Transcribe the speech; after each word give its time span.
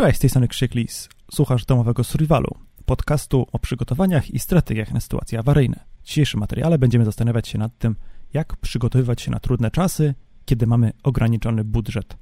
Cześć, 0.00 0.18
z 0.18 0.20
tej 0.20 0.30
strony 0.30 0.48
Krzyk 0.48 0.74
Lis. 0.74 1.08
Słuchasz 1.32 1.64
domowego 1.64 2.04
survivalu, 2.04 2.56
podcastu 2.86 3.46
o 3.52 3.58
przygotowaniach 3.58 4.30
i 4.30 4.38
strategiach 4.38 4.92
na 4.92 5.00
sytuacje 5.00 5.38
awaryjne. 5.38 5.84
W 6.02 6.06
dzisiejszym 6.06 6.40
materiale 6.40 6.78
będziemy 6.78 7.04
zastanawiać 7.04 7.48
się 7.48 7.58
nad 7.58 7.78
tym, 7.78 7.96
jak 8.32 8.56
przygotowywać 8.56 9.22
się 9.22 9.30
na 9.30 9.40
trudne 9.40 9.70
czasy, 9.70 10.14
kiedy 10.44 10.66
mamy 10.66 10.92
ograniczony 11.02 11.64
budżet. 11.64 12.16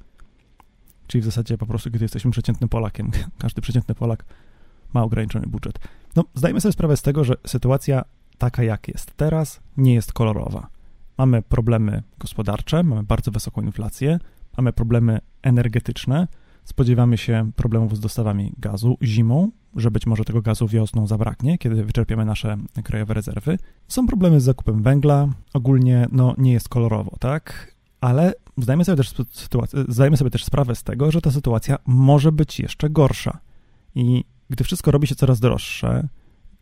Czyli 1.07 1.23
w 1.23 1.25
zasadzie 1.25 1.59
po 1.59 1.67
prostu, 1.67 1.91
kiedy 1.91 2.05
jesteśmy 2.05 2.31
przeciętnym 2.31 2.69
Polakiem. 2.69 3.11
Każdy 3.39 3.61
przeciętny 3.61 3.95
Polak 3.95 4.25
ma 4.95 5.03
ograniczony 5.03 5.47
budżet. 5.47 5.79
No, 6.17 6.25
zdajmy 6.35 6.61
sobie 6.61 6.73
sprawę 6.73 6.97
z 6.97 7.03
tego, 7.03 7.25
że 7.25 7.35
sytuacja 7.47 8.05
taka 8.39 8.63
jak 8.63 8.89
jest 8.89 9.17
teraz 9.17 9.61
nie 9.77 9.95
jest 9.95 10.13
kolorowa. 10.13 10.69
Mamy 11.19 11.43
problemy 11.43 12.03
gospodarcze, 12.19 12.83
mamy 12.83 13.03
bardzo 13.03 13.31
wysoką 13.31 13.63
inflację, 13.63 14.19
mamy 14.57 14.73
problemy 14.73 15.19
energetyczne, 15.43 16.29
spodziewamy 16.69 17.19
się 17.19 17.51
problemów 17.57 17.97
z 17.97 18.01
dostawami 18.01 18.53
gazu 18.59 18.97
zimą, 19.03 19.51
że 19.77 19.91
być 19.91 20.07
może 20.07 20.25
tego 20.25 20.43
gazu 20.43 20.69
wiosną 20.69 21.07
zabraknie, 21.07 21.59
kiedy 21.59 21.85
wyczerpiemy 21.85 22.25
nasze 22.25 22.57
krajowe 22.85 23.15
rezerwy. 23.15 23.59
Są 23.89 24.07
problemy 24.07 24.41
z 24.41 24.45
zakupem 24.45 24.83
węgla, 24.83 25.29
ogólnie 25.53 26.07
no, 26.13 26.35
nie 26.39 26.53
jest 26.53 26.69
kolorowo, 26.69 27.17
tak? 27.21 27.75
Ale 28.01 28.33
zdajemy 28.57 28.85
sobie, 28.85 28.97
też 28.97 29.15
zdajemy 29.89 30.17
sobie 30.17 30.31
też 30.31 30.45
sprawę 30.45 30.75
z 30.75 30.83
tego, 30.83 31.11
że 31.11 31.21
ta 31.21 31.31
sytuacja 31.31 31.79
może 31.87 32.33
być 32.33 32.61
jeszcze 32.61 32.91
gorsza. 32.91 33.39
I 33.95 34.25
gdy 34.51 34.65
wszystko 34.65 34.91
robi 34.91 35.07
się 35.07 35.15
coraz 35.15 35.41
droższe, 35.41 36.09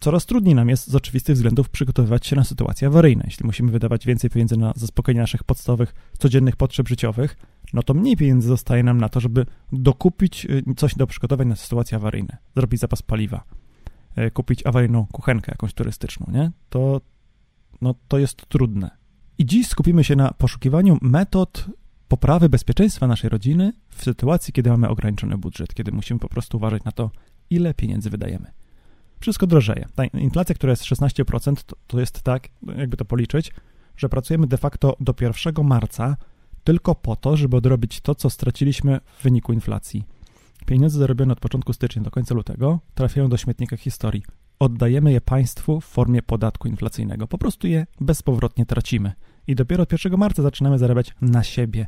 coraz 0.01 0.27
trudniej 0.27 0.55
nam 0.55 0.69
jest 0.69 0.91
z 0.91 0.95
oczywistych 0.95 1.37
względów 1.37 1.69
przygotowywać 1.69 2.27
się 2.27 2.37
na 2.37 2.45
sytuacje 2.45 2.89
awaryjne. 2.89 3.23
Jeśli 3.27 3.47
musimy 3.47 3.73
wydawać 3.73 4.07
więcej 4.07 4.31
pieniędzy 4.31 4.57
na 4.57 4.73
zaspokojenie 4.77 5.21
naszych 5.21 5.45
podstawowych, 5.45 5.95
codziennych 6.19 6.57
potrzeb 6.57 6.89
życiowych, 6.89 7.37
no 7.73 7.83
to 7.83 7.95
mniej 7.95 8.17
pieniędzy 8.17 8.49
zostaje 8.49 8.83
nam 8.83 8.99
na 8.99 9.09
to, 9.09 9.21
żeby 9.21 9.47
dokupić 9.73 10.45
y, 10.45 10.63
coś 10.77 10.95
do 10.95 11.07
przygotowań 11.07 11.49
na 11.49 11.57
sytuacje 11.57 11.97
awaryjne, 11.97 12.37
zrobić 12.57 12.81
zapas 12.81 13.03
paliwa, 13.03 13.45
y, 14.19 14.31
kupić 14.31 14.67
awaryjną 14.67 15.07
kuchenkę 15.13 15.53
jakąś 15.53 15.75
turystyczną, 15.75 16.27
nie? 16.33 16.51
To, 16.69 17.01
no, 17.81 17.95
to 18.09 18.19
jest 18.19 18.47
trudne. 18.49 18.91
I 19.39 19.47
dziś 19.47 19.69
skupimy 19.69 20.05
się 20.05 20.17
na 20.17 20.31
poszukiwaniu 20.31 20.99
metod 21.03 21.67
poprawy 22.09 22.49
bezpieczeństwa 22.49 23.07
naszej 23.07 23.31
rodziny 23.31 23.73
w 23.91 24.05
sytuacji, 24.05 24.53
kiedy 24.53 24.71
mamy 24.71 24.89
ograniczony 24.89 25.39
budżet, 25.39 25.75
kiedy 25.75 25.93
musimy 25.93 26.21
po 26.21 26.29
prostu 26.29 26.57
uważać 26.57 26.85
na 26.85 26.93
to, 26.93 27.11
ile 27.51 27.75
pieniędzy 27.75 28.11
wydajemy. 28.11 28.51
Wszystko 29.21 29.47
drożeje. 29.47 29.87
Ta 29.95 30.05
inflacja, 30.05 30.55
która 30.55 30.71
jest 30.71 30.83
16%, 30.83 31.65
to, 31.67 31.77
to 31.87 32.01
jest 32.01 32.23
tak, 32.23 32.49
jakby 32.77 32.97
to 32.97 33.05
policzyć, 33.05 33.53
że 33.97 34.09
pracujemy 34.09 34.47
de 34.47 34.57
facto 34.57 34.97
do 35.01 35.15
1 35.21 35.67
marca 35.67 36.17
tylko 36.65 36.95
po 36.95 37.17
to, 37.17 37.37
żeby 37.37 37.57
odrobić 37.57 38.01
to, 38.01 38.15
co 38.15 38.31
straciliśmy 38.31 39.01
w 39.19 39.23
wyniku 39.23 39.53
inflacji. 39.53 40.05
Pieniądze 40.67 40.99
zarobione 40.99 41.33
od 41.33 41.41
początku 41.41 41.73
stycznia 41.73 42.03
do 42.03 42.11
końca 42.11 42.35
lutego 42.35 42.81
trafiają 42.95 43.29
do 43.29 43.37
śmietnika 43.37 43.77
historii. 43.77 44.23
Oddajemy 44.59 45.13
je 45.13 45.21
państwu 45.21 45.81
w 45.81 45.85
formie 45.85 46.23
podatku 46.23 46.69
inflacyjnego. 46.69 47.27
Po 47.27 47.39
prostu 47.39 47.67
je 47.67 47.87
bezpowrotnie 48.01 48.67
tracimy. 48.67 49.13
I 49.47 49.55
dopiero 49.55 49.83
od 49.83 49.93
1 49.93 50.19
marca 50.19 50.43
zaczynamy 50.43 50.79
zarabiać 50.79 51.15
na 51.21 51.43
siebie, 51.43 51.87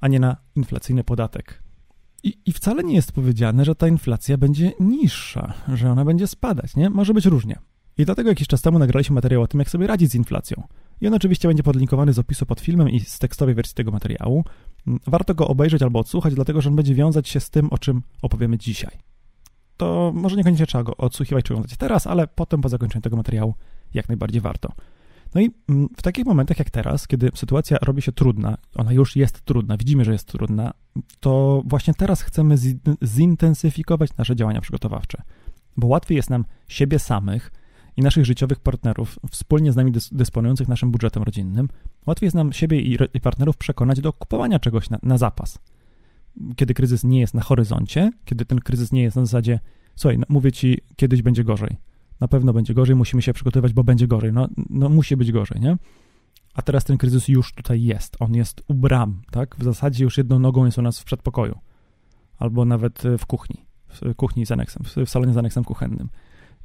a 0.00 0.08
nie 0.08 0.20
na 0.20 0.36
inflacyjny 0.56 1.04
podatek. 1.04 1.62
I, 2.22 2.38
I, 2.46 2.52
wcale 2.52 2.84
nie 2.84 2.94
jest 2.94 3.12
powiedziane, 3.12 3.64
że 3.64 3.74
ta 3.74 3.88
inflacja 3.88 4.38
będzie 4.38 4.72
niższa, 4.80 5.54
że 5.74 5.90
ona 5.90 6.04
będzie 6.04 6.26
spadać, 6.26 6.76
nie? 6.76 6.90
Może 6.90 7.14
być 7.14 7.26
różnie. 7.26 7.56
I 7.98 8.04
dlatego 8.04 8.28
jakiś 8.28 8.48
czas 8.48 8.62
temu 8.62 8.78
nagraliśmy 8.78 9.14
materiał 9.14 9.42
o 9.42 9.46
tym, 9.46 9.60
jak 9.60 9.70
sobie 9.70 9.86
radzić 9.86 10.10
z 10.10 10.14
inflacją. 10.14 10.62
I 11.00 11.06
on 11.06 11.14
oczywiście 11.14 11.48
będzie 11.48 11.62
podlinkowany 11.62 12.12
z 12.12 12.18
opisu 12.18 12.46
pod 12.46 12.60
filmem 12.60 12.88
i 12.88 13.00
z 13.00 13.18
tekstowej 13.18 13.54
wersji 13.54 13.74
tego 13.74 13.90
materiału. 13.90 14.44
Warto 15.06 15.34
go 15.34 15.48
obejrzeć 15.48 15.82
albo 15.82 15.98
odsłuchać, 15.98 16.34
dlatego 16.34 16.60
że 16.60 16.70
on 16.70 16.76
będzie 16.76 16.94
wiązać 16.94 17.28
się 17.28 17.40
z 17.40 17.50
tym, 17.50 17.68
o 17.70 17.78
czym 17.78 18.02
opowiemy 18.22 18.58
dzisiaj. 18.58 18.98
To 19.76 20.12
może 20.14 20.36
niekoniecznie 20.36 20.66
trzeba 20.66 20.84
go 20.84 20.96
odsłuchiwać 20.96 21.44
czy 21.44 21.52
oglądać 21.52 21.76
teraz, 21.76 22.06
ale 22.06 22.26
potem 22.26 22.60
po 22.60 22.68
zakończeniu 22.68 23.02
tego 23.02 23.16
materiału 23.16 23.54
jak 23.94 24.08
najbardziej 24.08 24.40
warto. 24.40 24.72
No 25.34 25.40
i 25.40 25.50
mm, 25.68 25.88
w 25.96 26.02
takich 26.02 26.26
momentach 26.26 26.58
jak 26.58 26.70
teraz, 26.70 27.06
kiedy 27.06 27.30
sytuacja 27.34 27.78
robi 27.82 28.02
się 28.02 28.12
trudna, 28.12 28.56
ona 28.74 28.92
już 28.92 29.16
jest 29.16 29.42
trudna, 29.42 29.76
widzimy, 29.76 30.04
że 30.04 30.12
jest 30.12 30.28
trudna, 30.28 30.72
to 31.20 31.62
właśnie 31.66 31.94
teraz 31.94 32.22
chcemy 32.22 32.56
zintensyfikować 33.04 34.16
nasze 34.16 34.36
działania 34.36 34.60
przygotowawcze, 34.60 35.22
bo 35.76 35.86
łatwiej 35.86 36.16
jest 36.16 36.30
nam 36.30 36.44
siebie 36.68 36.98
samych 36.98 37.52
i 37.96 38.02
naszych 38.02 38.24
życiowych 38.24 38.60
partnerów, 38.60 39.18
wspólnie 39.30 39.72
z 39.72 39.76
nami 39.76 39.92
dysponujących 40.12 40.68
naszym 40.68 40.90
budżetem 40.90 41.22
rodzinnym, 41.22 41.68
łatwiej 42.06 42.26
jest 42.26 42.36
nam 42.36 42.52
siebie 42.52 42.80
i 43.14 43.20
partnerów 43.20 43.56
przekonać 43.56 44.00
do 44.00 44.12
kupowania 44.12 44.58
czegoś 44.58 44.90
na, 44.90 44.98
na 45.02 45.18
zapas. 45.18 45.58
Kiedy 46.56 46.74
kryzys 46.74 47.04
nie 47.04 47.20
jest 47.20 47.34
na 47.34 47.40
horyzoncie, 47.40 48.10
kiedy 48.24 48.44
ten 48.44 48.60
kryzys 48.60 48.92
nie 48.92 49.02
jest 49.02 49.16
na 49.16 49.24
zasadzie, 49.24 49.60
słuchaj, 49.96 50.18
no, 50.18 50.24
mówię 50.28 50.52
ci, 50.52 50.78
kiedyś 50.96 51.22
będzie 51.22 51.44
gorzej 51.44 51.76
na 52.20 52.28
pewno 52.28 52.52
będzie 52.52 52.74
gorzej, 52.74 52.96
musimy 52.96 53.22
się 53.22 53.32
przygotowywać, 53.32 53.72
bo 53.72 53.84
będzie 53.84 54.06
gorzej. 54.06 54.32
No, 54.32 54.48
no 54.70 54.88
musi 54.88 55.16
być 55.16 55.32
gorzej, 55.32 55.60
nie? 55.60 55.76
A 56.54 56.62
teraz 56.62 56.84
ten 56.84 56.98
kryzys 56.98 57.28
już 57.28 57.52
tutaj 57.52 57.82
jest. 57.82 58.16
On 58.20 58.34
jest 58.34 58.62
u 58.68 58.74
bram, 58.74 59.22
tak? 59.30 59.56
W 59.56 59.64
zasadzie 59.64 60.04
już 60.04 60.18
jedną 60.18 60.38
nogą 60.38 60.64
jest 60.64 60.78
u 60.78 60.82
nas 60.82 61.00
w 61.00 61.04
przedpokoju. 61.04 61.58
Albo 62.38 62.64
nawet 62.64 63.02
w 63.18 63.26
kuchni. 63.26 63.56
W 63.88 64.14
kuchni 64.14 64.46
z 64.46 64.52
aneksem, 64.52 64.82
w 65.06 65.10
salonie 65.10 65.32
z 65.32 65.36
aneksem 65.36 65.64
kuchennym. 65.64 66.08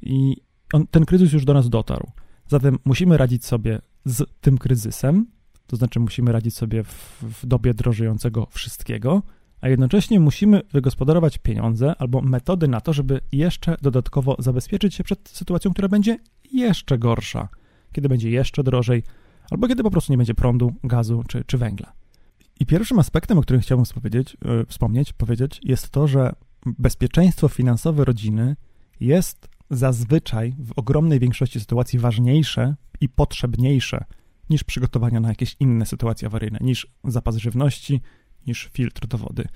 I 0.02 0.36
on, 0.72 0.86
ten 0.86 1.04
kryzys 1.04 1.32
już 1.32 1.44
do 1.44 1.54
nas 1.54 1.68
dotarł. 1.68 2.10
Zatem 2.48 2.78
musimy 2.84 3.16
radzić 3.16 3.44
sobie 3.44 3.80
z 4.04 4.24
tym 4.40 4.58
kryzysem, 4.58 5.26
to 5.66 5.76
znaczy 5.76 6.00
musimy 6.00 6.32
radzić 6.32 6.54
sobie 6.54 6.84
w, 6.84 7.22
w 7.22 7.46
dobie 7.46 7.74
drożejącego 7.74 8.46
wszystkiego, 8.50 9.22
a 9.60 9.68
jednocześnie 9.68 10.20
musimy 10.20 10.62
wygospodarować 10.72 11.38
pieniądze 11.38 11.94
albo 11.98 12.20
metody 12.20 12.68
na 12.68 12.80
to, 12.80 12.92
żeby 12.92 13.20
jeszcze 13.32 13.76
dodatkowo 13.82 14.36
zabezpieczyć 14.38 14.94
się 14.94 15.04
przed 15.04 15.28
sytuacją, 15.28 15.70
która 15.70 15.88
będzie 15.88 16.18
jeszcze 16.52 16.98
gorsza, 16.98 17.48
kiedy 17.92 18.08
będzie 18.08 18.30
jeszcze 18.30 18.62
drożej, 18.62 19.02
albo 19.50 19.68
kiedy 19.68 19.82
po 19.82 19.90
prostu 19.90 20.12
nie 20.12 20.16
będzie 20.16 20.34
prądu, 20.34 20.72
gazu 20.84 21.24
czy, 21.28 21.44
czy 21.44 21.58
węgla. 21.58 21.92
I 22.60 22.66
pierwszym 22.66 22.98
aspektem, 22.98 23.38
o 23.38 23.42
którym 23.42 23.62
chciałbym 23.62 23.84
yy, 24.42 24.66
wspomnieć, 24.68 25.12
powiedzieć, 25.12 25.60
jest 25.62 25.90
to, 25.90 26.06
że 26.06 26.32
bezpieczeństwo 26.66 27.48
finansowe 27.48 28.04
rodziny 28.04 28.56
jest 29.00 29.48
zazwyczaj 29.70 30.54
w 30.58 30.72
ogromnej 30.76 31.20
większości 31.20 31.60
sytuacji 31.60 31.98
ważniejsze 31.98 32.74
i 33.00 33.08
potrzebniejsze 33.08 34.04
niż 34.50 34.64
przygotowania 34.64 35.20
na 35.20 35.28
jakieś 35.28 35.56
inne 35.60 35.86
sytuacje 35.86 36.26
awaryjne, 36.26 36.58
niż 36.60 36.86
zapas 37.04 37.36
żywności, 37.36 38.00
niż 38.46 38.70
filtr 38.72 39.06
do 39.06 39.18
wody. 39.18 39.48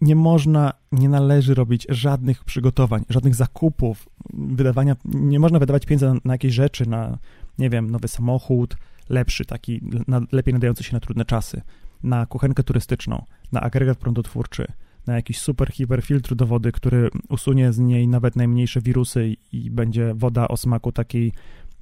Nie 0.00 0.16
można, 0.16 0.72
nie 0.92 1.08
należy 1.08 1.54
robić 1.54 1.86
żadnych 1.88 2.44
przygotowań, 2.44 3.04
żadnych 3.08 3.34
zakupów, 3.34 4.08
wydawania, 4.32 4.96
nie 5.04 5.40
można 5.40 5.58
wydawać 5.58 5.86
pieniędzy 5.86 6.06
na, 6.06 6.14
na 6.24 6.34
jakieś 6.34 6.54
rzeczy, 6.54 6.88
na, 6.88 7.18
nie 7.60 7.70
wiem, 7.70 7.90
nowy 7.90 8.08
samochód, 8.08 8.76
lepszy, 9.08 9.44
taki 9.44 9.80
na, 10.08 10.20
lepiej 10.32 10.54
nadający 10.54 10.84
się 10.84 10.92
na 10.92 11.00
trudne 11.00 11.24
czasy, 11.24 11.62
na 12.02 12.26
kuchenkę 12.26 12.62
turystyczną, 12.62 13.24
na 13.52 13.60
agregat 13.60 13.98
prądotwórczy, 13.98 14.66
na 15.06 15.14
jakiś 15.14 15.38
super 15.38 15.72
hiper 15.72 16.02
filtr 16.02 16.34
do 16.34 16.46
wody, 16.46 16.72
który 16.72 17.10
usunie 17.28 17.72
z 17.72 17.78
niej 17.78 18.08
nawet 18.08 18.36
najmniejsze 18.36 18.80
wirusy 18.80 19.28
i, 19.28 19.36
i 19.52 19.70
będzie 19.70 20.14
woda 20.14 20.48
o 20.48 20.56
smaku 20.56 20.92
takiej 20.92 21.32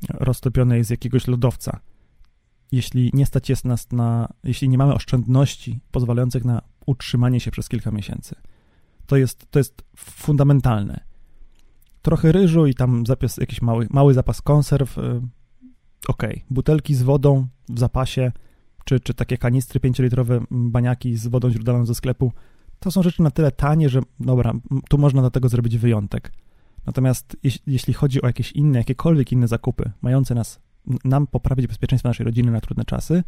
roztopionej 0.09 0.85
z 0.85 0.91
jakiegoś 0.91 1.27
lodowca 1.27 1.81
jeśli 2.73 3.11
nie 3.15 3.27
stać 3.27 3.51
jest 3.51 3.65
nas 3.65 3.93
na, 3.93 4.29
jeśli 4.45 4.69
nie 4.69 4.79
mamy 4.79 4.95
oszczędności 4.95 5.81
pozwalających 5.91 6.45
na 6.45 6.63
utrzymanie 6.87 7.41
się 7.41 7.51
przez 7.51 7.69
kilka 7.69 7.91
miesięcy. 7.91 8.35
To 9.07 9.17
jest, 9.17 9.51
to 9.51 9.59
jest 9.59 9.83
fundamentalne. 9.97 11.01
Trochę 12.03 12.33
ryżu 12.33 12.67
i 12.67 12.75
tam 12.75 13.07
zapas, 13.07 13.37
jakiś 13.37 13.63
mały, 13.63 13.87
mały 13.91 14.15
zapas 14.15 14.43
konserw, 14.43 14.99
y, 14.99 15.21
ok. 16.09 16.23
Butelki 16.51 16.95
z 16.95 17.03
wodą 17.03 17.47
w 17.69 17.79
zapasie, 17.79 18.33
czy, 18.85 19.01
czy 19.01 19.15
takie 19.15 19.39
kanistry 19.39 19.81
5-litrowe 19.81 20.45
baniaki 20.51 21.17
z 21.17 21.27
wodą 21.27 21.51
źródlaną 21.51 21.87
ze 21.87 21.95
sklepu, 21.95 22.33
to 22.79 22.91
są 22.91 23.03
rzeczy 23.03 23.23
na 23.23 23.31
tyle 23.31 23.53
tanie, 23.53 23.89
że 23.89 24.01
dobra, 24.21 24.53
tu 24.89 24.99
można 24.99 25.23
do 25.23 25.31
tego 25.31 25.49
zrobić 25.49 25.79
wyjątek. 25.79 26.33
Natomiast 26.87 27.37
jeśli 27.67 27.95
chodzi 27.95 28.23
o 28.23 28.27
jakieś 28.27 28.53
inne, 28.53 28.79
jakiekolwiek 28.79 29.33
inne 29.33 29.49
zakupy, 29.49 29.91
mające 30.03 30.35
nas 30.35 30.61
nam 31.05 31.27
poprawić 31.27 31.67
bezpieczeństwo 31.67 32.09
naszej 32.09 32.25
rodziny 32.25 32.53
na 32.53 32.61
trudne 32.61 32.85
czasy, 32.85 33.23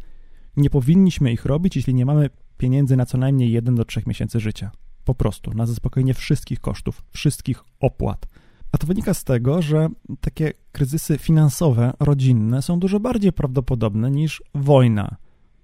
nie 0.57 0.69
powinniśmy 0.69 1.31
ich 1.31 1.45
robić, 1.45 1.75
jeśli 1.75 1.93
nie 1.93 2.05
mamy 2.05 2.29
pieniędzy 2.57 2.95
na 2.95 3.05
co 3.05 3.17
najmniej 3.17 3.51
1 3.51 3.75
do 3.75 3.85
3 3.85 4.01
miesięcy 4.07 4.39
życia. 4.39 4.71
Po 5.05 5.15
prostu, 5.15 5.53
na 5.53 5.65
zaspokojenie 5.65 6.13
wszystkich 6.13 6.59
kosztów, 6.59 7.03
wszystkich 7.11 7.63
opłat. 7.79 8.27
A 8.71 8.77
to 8.77 8.87
wynika 8.87 9.13
z 9.13 9.23
tego, 9.23 9.61
że 9.61 9.89
takie 10.21 10.53
kryzysy 10.71 11.17
finansowe, 11.17 11.93
rodzinne 11.99 12.61
są 12.61 12.79
dużo 12.79 12.99
bardziej 12.99 13.33
prawdopodobne 13.33 14.11
niż 14.11 14.43
wojna. 14.55 15.15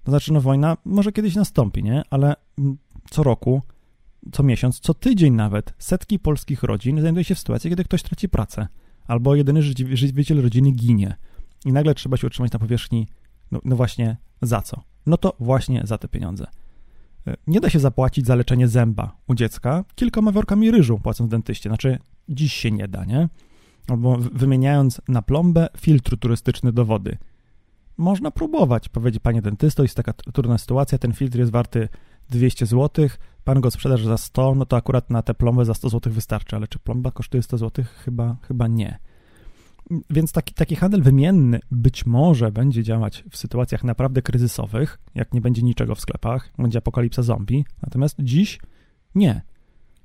To 0.04 0.10
znaczy, 0.10 0.32
no 0.32 0.40
wojna 0.40 0.76
może 0.84 1.12
kiedyś 1.12 1.34
nastąpi, 1.34 1.82
nie? 1.82 2.02
Ale 2.10 2.36
co 3.10 3.22
roku, 3.22 3.62
co 4.32 4.42
miesiąc, 4.42 4.80
co 4.80 4.94
tydzień 4.94 5.34
nawet 5.34 5.74
setki 5.78 6.18
polskich 6.18 6.62
rodzin 6.62 7.00
znajduje 7.00 7.24
się 7.24 7.34
w 7.34 7.38
sytuacji, 7.38 7.70
kiedy 7.70 7.84
ktoś 7.84 8.02
traci 8.02 8.28
pracę 8.28 8.68
albo 9.06 9.34
jedyny 9.34 9.62
żywiciel 9.96 10.42
rodziny 10.42 10.70
ginie 10.70 11.16
i 11.64 11.72
nagle 11.72 11.94
trzeba 11.94 12.16
się 12.16 12.26
utrzymać 12.26 12.52
na 12.52 12.58
powierzchni, 12.58 13.08
no, 13.50 13.60
no 13.64 13.76
właśnie 13.76 14.16
za 14.42 14.62
co? 14.62 14.82
No 15.06 15.16
to 15.16 15.36
właśnie 15.40 15.82
za 15.84 15.98
te 15.98 16.08
pieniądze. 16.08 16.46
Nie 17.46 17.60
da 17.60 17.70
się 17.70 17.78
zapłacić 17.78 18.26
za 18.26 18.34
leczenie 18.34 18.68
zęba 18.68 19.16
u 19.28 19.34
dziecka 19.34 19.84
kilkoma 19.94 20.32
workami 20.32 20.70
ryżu, 20.70 20.98
płacąc 20.98 21.30
dentyście. 21.30 21.70
Znaczy, 21.70 21.98
dziś 22.28 22.52
się 22.52 22.70
nie 22.70 22.88
da, 22.88 23.04
nie? 23.04 23.28
Albo 23.88 24.16
wymieniając 24.16 25.00
na 25.08 25.22
plombę 25.22 25.68
filtr 25.76 26.16
turystyczny 26.18 26.72
do 26.72 26.84
wody. 26.84 27.18
Można 27.96 28.30
próbować, 28.30 28.88
powiedzieć 28.88 29.22
panie 29.22 29.42
dentysto, 29.42 29.82
jest 29.82 29.94
taka 29.94 30.12
trudna 30.12 30.58
sytuacja, 30.58 30.98
ten 30.98 31.12
filtr 31.12 31.38
jest 31.38 31.52
warty 31.52 31.88
200 32.30 32.66
zł, 32.66 33.08
pan 33.44 33.60
go 33.60 33.70
sprzedaż 33.70 34.04
za 34.04 34.16
100, 34.18 34.54
no 34.54 34.66
to 34.66 34.76
akurat 34.76 35.10
na 35.10 35.22
tę 35.22 35.34
plombę 35.34 35.64
za 35.64 35.74
100 35.74 35.88
zł 35.88 36.12
wystarczy, 36.12 36.56
ale 36.56 36.68
czy 36.68 36.78
plomba 36.78 37.10
kosztuje 37.10 37.42
100 37.42 37.58
zł? 37.58 37.84
Chyba, 38.04 38.36
chyba 38.42 38.68
nie. 38.68 38.98
Więc 40.10 40.32
taki, 40.32 40.54
taki 40.54 40.76
handel 40.76 41.02
wymienny 41.02 41.60
być 41.70 42.06
może 42.06 42.52
będzie 42.52 42.82
działać 42.82 43.24
w 43.30 43.36
sytuacjach 43.36 43.84
naprawdę 43.84 44.22
kryzysowych, 44.22 44.98
jak 45.14 45.34
nie 45.34 45.40
będzie 45.40 45.62
niczego 45.62 45.94
w 45.94 46.00
sklepach, 46.00 46.52
będzie 46.58 46.78
apokalipsa 46.78 47.22
zombie, 47.22 47.64
natomiast 47.82 48.16
dziś 48.18 48.60
nie. 49.14 49.42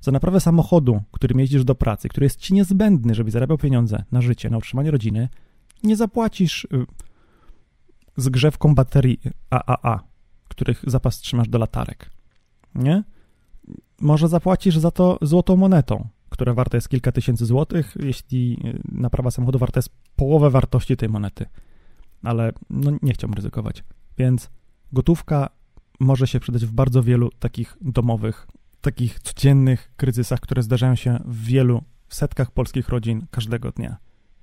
Za 0.00 0.12
naprawę 0.12 0.40
samochodu, 0.40 1.02
którym 1.10 1.40
jeździsz 1.40 1.64
do 1.64 1.74
pracy, 1.74 2.08
który 2.08 2.26
jest 2.26 2.40
ci 2.40 2.54
niezbędny, 2.54 3.14
żeby 3.14 3.30
zarabiał 3.30 3.58
pieniądze 3.58 4.04
na 4.12 4.20
życie, 4.20 4.50
na 4.50 4.58
utrzymanie 4.58 4.90
rodziny, 4.90 5.28
nie 5.82 5.96
zapłacisz 5.96 6.64
y, 6.64 6.86
zgrzewką 8.16 8.74
baterii 8.74 9.20
AAA, 9.50 10.00
których 10.48 10.84
zapas 10.86 11.18
trzymasz 11.18 11.48
do 11.48 11.58
latarek. 11.58 12.10
Nie? 12.74 13.04
Może 14.00 14.28
zapłacisz 14.28 14.78
za 14.78 14.90
to 14.90 15.18
złotą 15.22 15.56
monetą, 15.56 16.08
która 16.34 16.54
warta 16.54 16.76
jest 16.76 16.88
kilka 16.88 17.12
tysięcy 17.12 17.46
złotych, 17.46 17.94
jeśli 18.02 18.58
y, 18.64 18.80
naprawa 18.92 19.30
samochodu 19.30 19.58
warta 19.58 19.78
jest 19.78 19.90
połowę 20.16 20.50
wartości 20.50 20.96
tej 20.96 21.08
monety. 21.08 21.46
Ale 22.22 22.52
no, 22.70 22.90
nie 23.02 23.12
chciałbym 23.12 23.34
ryzykować. 23.34 23.84
Więc 24.18 24.50
gotówka 24.92 25.50
może 26.00 26.26
się 26.26 26.40
przydać 26.40 26.66
w 26.66 26.72
bardzo 26.72 27.02
wielu 27.02 27.30
takich 27.38 27.76
domowych, 27.80 28.46
takich 28.80 29.20
codziennych 29.20 29.92
kryzysach, 29.96 30.40
które 30.40 30.62
zdarzają 30.62 30.94
się 30.94 31.18
w 31.24 31.44
wielu 31.44 31.82
setkach 32.08 32.50
polskich 32.50 32.88
rodzin 32.88 33.26
każdego 33.30 33.70
dnia. 33.70 33.96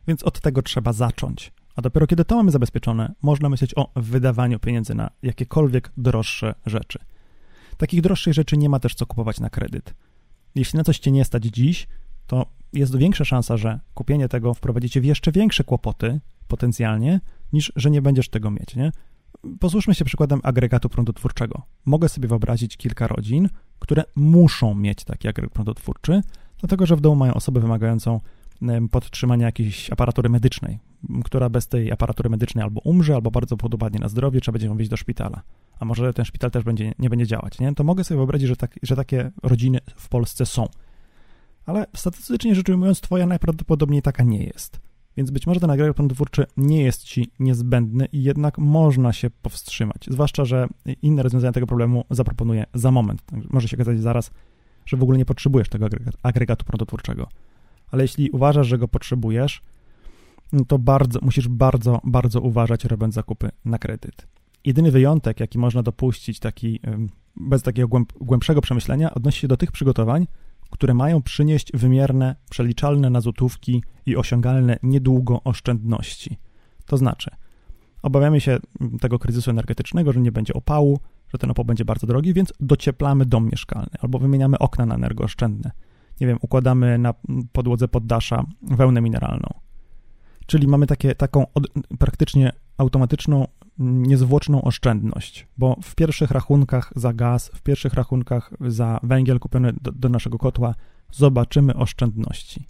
Więc 0.08 0.24
od 0.24 0.42
tego 0.42 0.62
trzeba 0.62 0.94
zacząć. 0.94 1.54
A 1.76 1.82
dopiero 1.82 2.08
kiedy 2.08 2.26
to 2.26 2.36
mamy 2.36 2.52
zabezpieczone, 2.52 3.14
można 3.22 3.50
myśleć 3.50 3.74
o 3.76 3.92
wydawaniu 3.96 4.60
pieniędzy 4.60 4.96
na 4.96 5.10
jakiekolwiek 5.24 5.92
droższe 5.98 6.56
rzeczy. 6.66 7.00
Takich 7.78 8.02
droższych 8.02 8.34
rzeczy 8.34 8.58
nie 8.58 8.70
ma 8.70 8.80
też 8.80 8.96
co 8.96 9.06
kupować 9.06 9.40
na 9.40 9.50
kredyt. 9.50 9.94
Jeśli 10.56 10.78
na 10.78 10.84
coś 10.84 11.00
cię 11.00 11.12
nie 11.12 11.26
stać 11.26 11.44
dziś, 11.44 11.88
to 12.28 12.46
jest 12.74 12.98
większa 12.98 13.26
szansa, 13.26 13.58
że 13.58 13.80
kupienie 13.94 14.30
tego 14.30 14.54
wprowadzi 14.54 14.90
cię 14.90 15.02
w 15.02 15.06
jeszcze 15.06 15.32
większe 15.32 15.64
kłopoty 15.64 16.20
potencjalnie, 16.48 17.20
niż 17.54 17.72
że 17.76 17.92
nie 17.92 18.02
będziesz 18.02 18.30
tego 18.30 18.52
mieć, 18.52 18.76
nie? 18.76 18.92
Się 19.94 20.06
przykładem 20.06 20.40
agregatu 20.44 20.90
prądotwórczego. 20.90 21.62
Mogę 21.86 22.10
sobie 22.10 22.28
wyobrazić 22.28 22.78
kilka 22.78 23.08
rodzin, 23.08 23.50
które 23.80 24.04
muszą 24.16 24.76
mieć 24.76 25.04
taki 25.04 25.28
agregat 25.28 25.54
prądotwórczy, 25.54 26.22
dlatego 26.60 26.86
że 26.86 26.96
w 26.96 27.02
domu 27.02 27.16
mają 27.16 27.34
osobę 27.34 27.60
wymagającą 27.60 28.20
podtrzymania 28.92 29.46
jakiejś 29.46 29.92
aparatury 29.92 30.30
medycznej, 30.30 30.80
która 31.24 31.50
bez 31.50 31.68
tej 31.68 31.92
aparatury 31.92 32.30
medycznej 32.30 32.64
albo 32.64 32.82
umrze, 32.82 33.16
albo 33.16 33.32
bardzo 33.32 33.58
podobnie 33.58 34.00
na 34.00 34.10
zdrowie, 34.10 34.42
trzeba 34.42 34.54
będzie 34.54 34.68
ją 34.68 34.78
wieźć 34.78 34.90
do 34.90 34.98
szpitala. 34.98 35.42
A 35.80 35.86
może 35.86 36.14
ten 36.14 36.26
szpital 36.26 36.52
też 36.52 36.64
będzie, 36.64 36.94
nie 37.00 37.10
będzie 37.10 37.28
działać, 37.28 37.60
nie? 37.60 37.76
To 37.76 37.84
mogę 37.84 38.04
sobie 38.04 38.18
wyobrazić, 38.18 38.48
że, 38.48 38.56
tak, 38.56 38.80
że 38.84 38.96
takie 38.96 39.32
rodziny 39.44 39.80
w 39.96 40.10
Polsce 40.10 40.46
są. 40.46 40.68
Ale 41.66 41.86
statystycznie 41.96 42.56
rzecz 42.56 42.70
ujmując, 42.70 43.02
twoja 43.02 43.28
najprawdopodobniej 43.28 44.02
taka 44.02 44.24
nie 44.24 44.44
jest. 44.44 44.80
Więc 45.18 45.32
być 45.32 45.48
może 45.48 45.60
ten 45.60 45.70
agregat 45.70 45.96
prądotwórczy 45.96 46.46
nie 46.58 46.84
jest 46.84 47.04
ci 47.04 47.32
niezbędny 47.40 48.06
i 48.12 48.24
jednak 48.24 48.58
można 48.58 49.14
się 49.14 49.30
powstrzymać. 49.30 50.06
Zwłaszcza, 50.10 50.46
że 50.46 50.68
inne 51.02 51.24
rozwiązania 51.24 51.52
tego 51.52 51.68
problemu 51.68 52.04
zaproponuję 52.10 52.66
za 52.74 52.92
moment. 52.92 53.22
Może 53.50 53.68
się 53.68 53.78
okazać 53.78 54.00
zaraz, 54.00 54.32
że 54.86 54.98
w 54.98 55.04
ogóle 55.04 55.18
nie 55.18 55.26
potrzebujesz 55.26 55.70
tego 55.70 55.88
agregatu 56.24 56.66
prądotwórczego 56.66 57.28
ale 57.92 58.04
jeśli 58.04 58.30
uważasz, 58.30 58.68
że 58.68 58.78
go 58.78 58.88
potrzebujesz, 58.88 59.62
no 60.54 60.66
to 60.66 60.80
bardzo, 60.80 61.20
musisz 61.22 61.48
bardzo, 61.48 62.02
bardzo 62.04 62.42
uważać, 62.42 62.86
robiąc 62.86 63.14
zakupy 63.14 63.50
na 63.66 63.78
kredyt. 63.78 64.28
Jedyny 64.66 64.92
wyjątek, 64.92 65.40
jaki 65.40 65.60
można 65.60 65.84
dopuścić, 65.84 66.40
taki 66.40 66.80
bez 67.36 67.64
takiego 67.64 67.88
głęb, 67.88 68.14
głębszego 68.22 68.62
przemyślenia, 68.62 69.14
odnosi 69.14 69.40
się 69.40 69.48
do 69.48 69.58
tych 69.58 69.72
przygotowań, 69.72 70.28
które 70.70 70.94
mają 70.94 71.22
przynieść 71.22 71.72
wymierne, 71.74 72.36
przeliczalne 72.50 73.10
na 73.10 73.22
złotówki 73.22 73.84
i 74.06 74.16
osiągalne 74.16 74.78
niedługo 74.84 75.44
oszczędności. 75.44 76.38
To 76.86 76.98
znaczy, 76.98 77.32
obawiamy 78.02 78.42
się 78.42 78.60
tego 79.02 79.20
kryzysu 79.20 79.52
energetycznego, 79.52 80.14
że 80.14 80.20
nie 80.20 80.32
będzie 80.32 80.54
opału, 80.54 81.00
że 81.34 81.38
ten 81.38 81.52
opał 81.52 81.66
będzie 81.66 81.86
bardzo 81.86 82.08
drogi, 82.08 82.34
więc 82.34 82.54
docieplamy 82.60 83.26
dom 83.26 83.46
mieszkalny 83.46 83.92
albo 84.00 84.20
wymieniamy 84.20 84.60
okna 84.60 84.86
na 84.86 84.96
energooszczędne 84.96 85.72
nie 86.20 86.28
wiem, 86.28 86.38
układamy 86.42 86.98
na 86.98 87.14
podłodze 87.52 87.88
poddasza 87.88 88.46
wełnę 88.62 89.02
mineralną. 89.02 89.50
Czyli 90.46 90.68
mamy 90.68 90.88
takie, 90.88 91.16
taką 91.16 91.46
od, 91.54 91.68
praktycznie 92.00 92.52
automatyczną, 92.78 93.48
niezwłoczną 93.80 94.62
oszczędność, 94.62 95.48
bo 95.58 95.78
w 95.84 95.96
pierwszych 95.96 96.32
rachunkach 96.32 96.94
za 96.96 97.14
gaz, 97.14 97.52
w 97.54 97.62
pierwszych 97.62 97.94
rachunkach 97.94 98.54
za 98.62 99.00
węgiel 99.04 99.40
kupiony 99.40 99.74
do, 99.82 99.92
do 99.92 100.10
naszego 100.10 100.38
kotła 100.38 100.76
zobaczymy 101.12 101.76
oszczędności. 101.76 102.68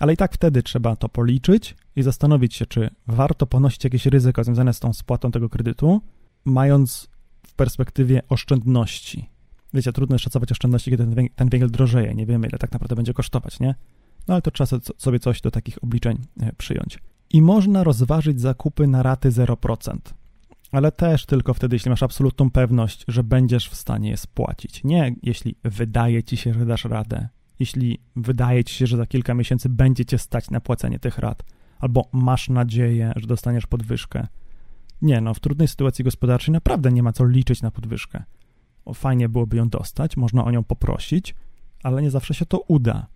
Ale 0.00 0.12
i 0.12 0.16
tak 0.16 0.34
wtedy 0.34 0.62
trzeba 0.62 0.96
to 0.96 1.08
policzyć 1.08 1.76
i 1.96 2.02
zastanowić 2.02 2.54
się, 2.54 2.66
czy 2.66 2.90
warto 3.06 3.46
ponosić 3.46 3.84
jakieś 3.84 4.06
ryzyko 4.06 4.44
związane 4.44 4.72
z 4.72 4.80
tą 4.80 4.92
spłatą 4.92 5.30
tego 5.30 5.48
kredytu, 5.48 6.00
mając 6.44 7.08
w 7.46 7.54
perspektywie 7.54 8.22
oszczędności 8.28 9.33
wiecie, 9.74 9.92
trudno 9.92 10.18
szacować 10.18 10.52
oszczędności, 10.52 10.90
kiedy 10.90 11.06
ten, 11.34 11.48
węgiel 11.48 11.70
drożeje. 11.70 12.14
Nie 12.14 12.26
wiemy, 12.26 12.46
ile 12.46 12.58
tak 12.58 12.72
naprawdę 12.72 12.96
będzie 12.96 13.14
kosztować, 13.14 13.60
nie? 13.60 13.74
No 14.28 14.34
ale 14.34 14.42
to 14.42 14.50
trzeba 14.50 14.80
sobie 14.98 15.18
coś 15.18 15.40
do 15.40 15.50
takich 15.50 15.84
obliczeń 15.84 16.18
e, 16.40 16.52
przyjąć. 16.52 16.98
I 17.30 17.42
można 17.42 17.84
rozważyć 17.84 18.40
zakupy 18.40 18.86
na 18.86 19.02
raty 19.02 19.30
0%. 19.30 19.96
Ale 20.72 20.92
też 20.92 21.26
tylko 21.26 21.54
wtedy, 21.54 21.76
jeśli 21.76 21.90
masz 21.90 22.02
absolutną 22.02 22.50
pewność, 22.50 23.04
że 23.08 23.24
będziesz 23.24 23.68
w 23.68 23.74
stanie 23.74 24.10
je 24.10 24.16
spłacić. 24.16 24.84
Nie 24.84 25.14
jeśli 25.22 25.56
wydaje 25.64 26.22
ci 26.22 26.36
się, 26.36 26.54
że 26.54 26.66
dasz 26.66 26.84
radę, 26.84 27.28
jeśli 27.58 27.98
wydaje 28.16 28.64
ci 28.64 28.74
się, 28.74 28.86
że 28.86 28.96
za 28.96 29.06
kilka 29.06 29.34
miesięcy 29.34 29.68
będzie 29.68 30.04
cię 30.04 30.18
stać 30.18 30.50
na 30.50 30.60
płacenie 30.60 30.98
tych 30.98 31.18
rat, 31.18 31.42
albo 31.78 32.08
masz 32.12 32.48
nadzieję, 32.48 33.12
że 33.16 33.26
dostaniesz 33.26 33.66
podwyżkę. 33.66 34.26
Nie, 35.02 35.20
no 35.20 35.34
w 35.34 35.40
trudnej 35.40 35.68
sytuacji 35.68 36.04
gospodarczej 36.04 36.52
naprawdę 36.52 36.92
nie 36.92 37.02
ma 37.02 37.12
co 37.12 37.24
liczyć 37.24 37.62
na 37.62 37.70
podwyżkę 37.70 38.24
fajnie 38.94 39.28
byłoby 39.28 39.56
ją 39.56 39.68
dostać, 39.68 40.16
można 40.16 40.44
o 40.44 40.50
nią 40.50 40.64
poprosić, 40.64 41.34
ale 41.82 42.02
nie 42.02 42.10
zawsze 42.10 42.34
się 42.34 42.46
to 42.46 42.58
uda. 42.58 43.06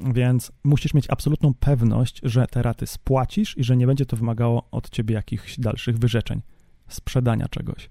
Więc 0.00 0.52
musisz 0.64 0.94
mieć 0.94 1.10
absolutną 1.10 1.54
pewność, 1.54 2.20
że 2.22 2.46
te 2.46 2.62
raty 2.62 2.86
spłacisz 2.86 3.58
i 3.58 3.64
że 3.64 3.76
nie 3.76 3.86
będzie 3.86 4.06
to 4.06 4.16
wymagało 4.16 4.68
od 4.70 4.90
ciebie 4.90 5.14
jakichś 5.14 5.58
dalszych 5.58 5.98
wyrzeczeń, 5.98 6.42
sprzedania 6.88 7.48
czegoś. 7.48 7.90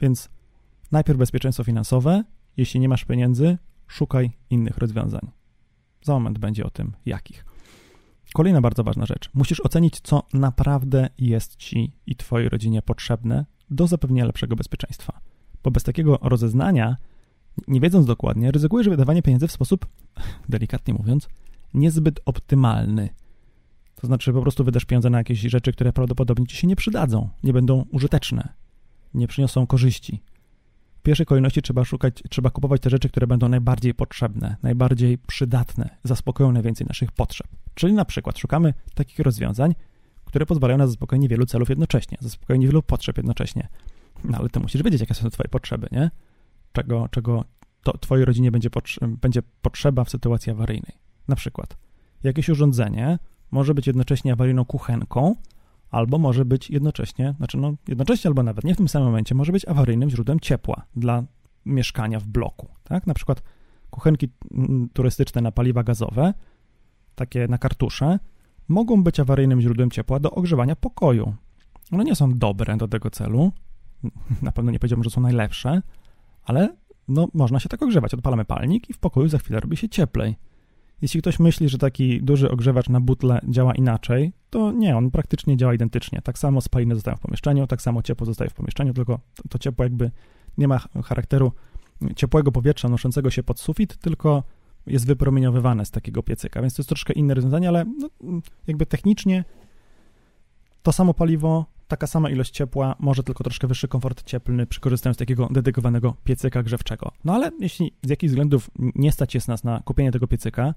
Więc 0.00 0.28
najpierw 0.92 1.18
bezpieczeństwo 1.18 1.64
finansowe, 1.64 2.24
jeśli 2.56 2.80
nie 2.80 2.88
masz 2.88 3.04
pieniędzy, 3.04 3.58
szukaj 3.86 4.30
innych 4.50 4.78
rozwiązań. 4.78 5.30
Za 6.02 6.12
moment 6.12 6.38
będzie 6.38 6.64
o 6.64 6.70
tym, 6.70 6.92
jakich. 7.06 7.44
Kolejna 8.34 8.60
bardzo 8.60 8.84
ważna 8.84 9.06
rzecz. 9.06 9.30
Musisz 9.34 9.60
ocenić, 9.60 10.00
co 10.00 10.22
naprawdę 10.32 11.08
jest 11.18 11.56
ci 11.56 11.92
i 12.06 12.16
twojej 12.16 12.48
rodzinie 12.48 12.82
potrzebne 12.82 13.46
do 13.70 13.86
zapewnienia 13.86 14.24
lepszego 14.24 14.56
bezpieczeństwa 14.56 15.20
bo 15.64 15.70
bez 15.70 15.82
takiego 15.82 16.18
rozeznania, 16.22 16.96
nie 17.68 17.80
wiedząc 17.80 18.06
dokładnie, 18.06 18.50
ryzykujesz 18.50 18.88
wydawanie 18.88 19.22
pieniędzy 19.22 19.48
w 19.48 19.52
sposób, 19.52 19.86
delikatnie 20.48 20.94
mówiąc, 20.94 21.28
niezbyt 21.74 22.20
optymalny. 22.24 23.08
To 23.96 24.06
znaczy, 24.06 24.32
po 24.32 24.42
prostu 24.42 24.64
wydasz 24.64 24.84
pieniądze 24.84 25.10
na 25.10 25.18
jakieś 25.18 25.40
rzeczy, 25.40 25.72
które 25.72 25.92
prawdopodobnie 25.92 26.46
ci 26.46 26.56
się 26.56 26.66
nie 26.66 26.76
przydadzą, 26.76 27.28
nie 27.42 27.52
będą 27.52 27.84
użyteczne, 27.90 28.48
nie 29.14 29.26
przyniosą 29.26 29.66
korzyści. 29.66 30.22
W 30.98 31.02
pierwszej 31.02 31.26
kolejności 31.26 31.62
trzeba 31.62 31.84
szukać, 31.84 32.22
trzeba 32.30 32.50
kupować 32.50 32.80
te 32.80 32.90
rzeczy, 32.90 33.08
które 33.08 33.26
będą 33.26 33.48
najbardziej 33.48 33.94
potrzebne, 33.94 34.56
najbardziej 34.62 35.18
przydatne, 35.18 35.90
zaspokoją 36.04 36.52
najwięcej 36.52 36.86
naszych 36.86 37.12
potrzeb. 37.12 37.46
Czyli 37.74 37.92
na 37.92 38.04
przykład 38.04 38.38
szukamy 38.38 38.74
takich 38.94 39.18
rozwiązań, 39.18 39.74
które 40.24 40.46
pozwalają 40.46 40.78
na 40.78 40.86
zaspokojenie 40.86 41.28
wielu 41.28 41.46
celów 41.46 41.68
jednocześnie, 41.68 42.18
zaspokojenie 42.20 42.66
wielu 42.66 42.82
potrzeb 42.82 43.16
jednocześnie. 43.16 43.68
No 44.24 44.38
ale 44.38 44.48
ty 44.48 44.60
musisz 44.60 44.82
wiedzieć, 44.82 45.00
jakie 45.00 45.14
są 45.14 45.30
twoje 45.30 45.48
potrzeby, 45.48 45.88
nie? 45.92 46.10
Czego, 46.72 47.08
czego 47.08 47.44
to 47.82 47.98
twojej 47.98 48.24
rodzinie 48.24 48.50
będzie, 48.50 48.70
potrze- 48.70 49.16
będzie 49.16 49.42
potrzeba 49.62 50.04
w 50.04 50.10
sytuacji 50.10 50.52
awaryjnej. 50.52 50.92
Na 51.28 51.36
przykład, 51.36 51.76
jakieś 52.22 52.48
urządzenie 52.48 53.18
może 53.50 53.74
być 53.74 53.86
jednocześnie 53.86 54.32
awaryjną 54.32 54.64
kuchenką, 54.64 55.34
albo 55.90 56.18
może 56.18 56.44
być 56.44 56.70
jednocześnie, 56.70 57.34
znaczy 57.36 57.58
no 57.58 57.74
jednocześnie 57.88 58.28
albo 58.28 58.42
nawet 58.42 58.64
nie 58.64 58.74
w 58.74 58.76
tym 58.76 58.88
samym 58.88 59.08
momencie, 59.08 59.34
może 59.34 59.52
być 59.52 59.68
awaryjnym 59.68 60.10
źródłem 60.10 60.40
ciepła 60.40 60.82
dla 60.96 61.24
mieszkania 61.66 62.20
w 62.20 62.26
bloku, 62.26 62.68
tak? 62.84 63.06
Na 63.06 63.14
przykład 63.14 63.42
kuchenki 63.90 64.28
mm, 64.54 64.88
turystyczne 64.92 65.42
na 65.42 65.52
paliwa 65.52 65.82
gazowe, 65.82 66.34
takie 67.14 67.48
na 67.48 67.58
kartusze, 67.58 68.18
mogą 68.68 69.02
być 69.02 69.20
awaryjnym 69.20 69.60
źródłem 69.60 69.90
ciepła 69.90 70.20
do 70.20 70.30
ogrzewania 70.30 70.76
pokoju. 70.76 71.34
One 71.92 72.04
nie 72.04 72.14
są 72.14 72.38
dobre 72.38 72.76
do 72.76 72.88
tego 72.88 73.10
celu, 73.10 73.52
na 74.42 74.52
pewno 74.52 74.70
nie 74.70 74.78
powiedziałbym, 74.78 75.04
że 75.04 75.10
są 75.10 75.20
najlepsze, 75.20 75.82
ale 76.44 76.76
no 77.08 77.28
można 77.34 77.60
się 77.60 77.68
tak 77.68 77.82
ogrzewać. 77.82 78.14
Odpalamy 78.14 78.44
palnik 78.44 78.90
i 78.90 78.92
w 78.92 78.98
pokoju 78.98 79.28
za 79.28 79.38
chwilę 79.38 79.60
robi 79.60 79.76
się 79.76 79.88
cieplej. 79.88 80.36
Jeśli 81.02 81.20
ktoś 81.20 81.38
myśli, 81.38 81.68
że 81.68 81.78
taki 81.78 82.22
duży 82.22 82.50
ogrzewacz 82.50 82.88
na 82.88 83.00
butle 83.00 83.40
działa 83.48 83.74
inaczej, 83.74 84.32
to 84.50 84.72
nie, 84.72 84.96
on 84.96 85.10
praktycznie 85.10 85.56
działa 85.56 85.74
identycznie. 85.74 86.22
Tak 86.22 86.38
samo 86.38 86.60
spaliny 86.60 86.94
zostają 86.94 87.16
w 87.16 87.20
pomieszczeniu, 87.20 87.66
tak 87.66 87.82
samo 87.82 88.02
ciepło 88.02 88.26
zostaje 88.26 88.50
w 88.50 88.54
pomieszczeniu, 88.54 88.94
tylko 88.94 89.20
to 89.50 89.58
ciepło 89.58 89.84
jakby 89.84 90.10
nie 90.58 90.68
ma 90.68 90.80
charakteru 91.04 91.52
ciepłego 92.16 92.52
powietrza 92.52 92.88
noszącego 92.88 93.30
się 93.30 93.42
pod 93.42 93.60
sufit, 93.60 93.96
tylko 93.96 94.42
jest 94.86 95.06
wypromieniowywane 95.06 95.84
z 95.84 95.90
takiego 95.90 96.22
piecyka, 96.22 96.60
więc 96.60 96.74
to 96.74 96.80
jest 96.80 96.88
troszkę 96.88 97.12
inne 97.12 97.34
rozwiązanie, 97.34 97.68
ale 97.68 97.84
no, 97.98 98.08
jakby 98.66 98.86
technicznie 98.86 99.44
to 100.82 100.92
samo 100.92 101.14
paliwo, 101.14 101.66
taka 101.94 102.06
sama 102.06 102.30
ilość 102.30 102.50
ciepła, 102.50 102.96
może 102.98 103.22
tylko 103.22 103.44
troszkę 103.44 103.66
wyższy 103.66 103.88
komfort 103.88 104.22
cieplny 104.22 104.66
przy 104.66 104.80
korzystaniu 104.80 105.14
z 105.14 105.16
takiego 105.16 105.48
dedykowanego 105.50 106.16
piecyka 106.24 106.62
grzewczego. 106.62 107.12
No 107.24 107.34
ale 107.34 107.50
jeśli 107.60 107.92
z 108.02 108.10
jakichś 108.10 108.30
względów 108.30 108.70
nie 108.78 109.12
stać 109.12 109.34
jest 109.34 109.48
nas 109.48 109.64
na 109.64 109.80
kupienie 109.80 110.12
tego 110.12 110.26
piecyka, 110.26 110.74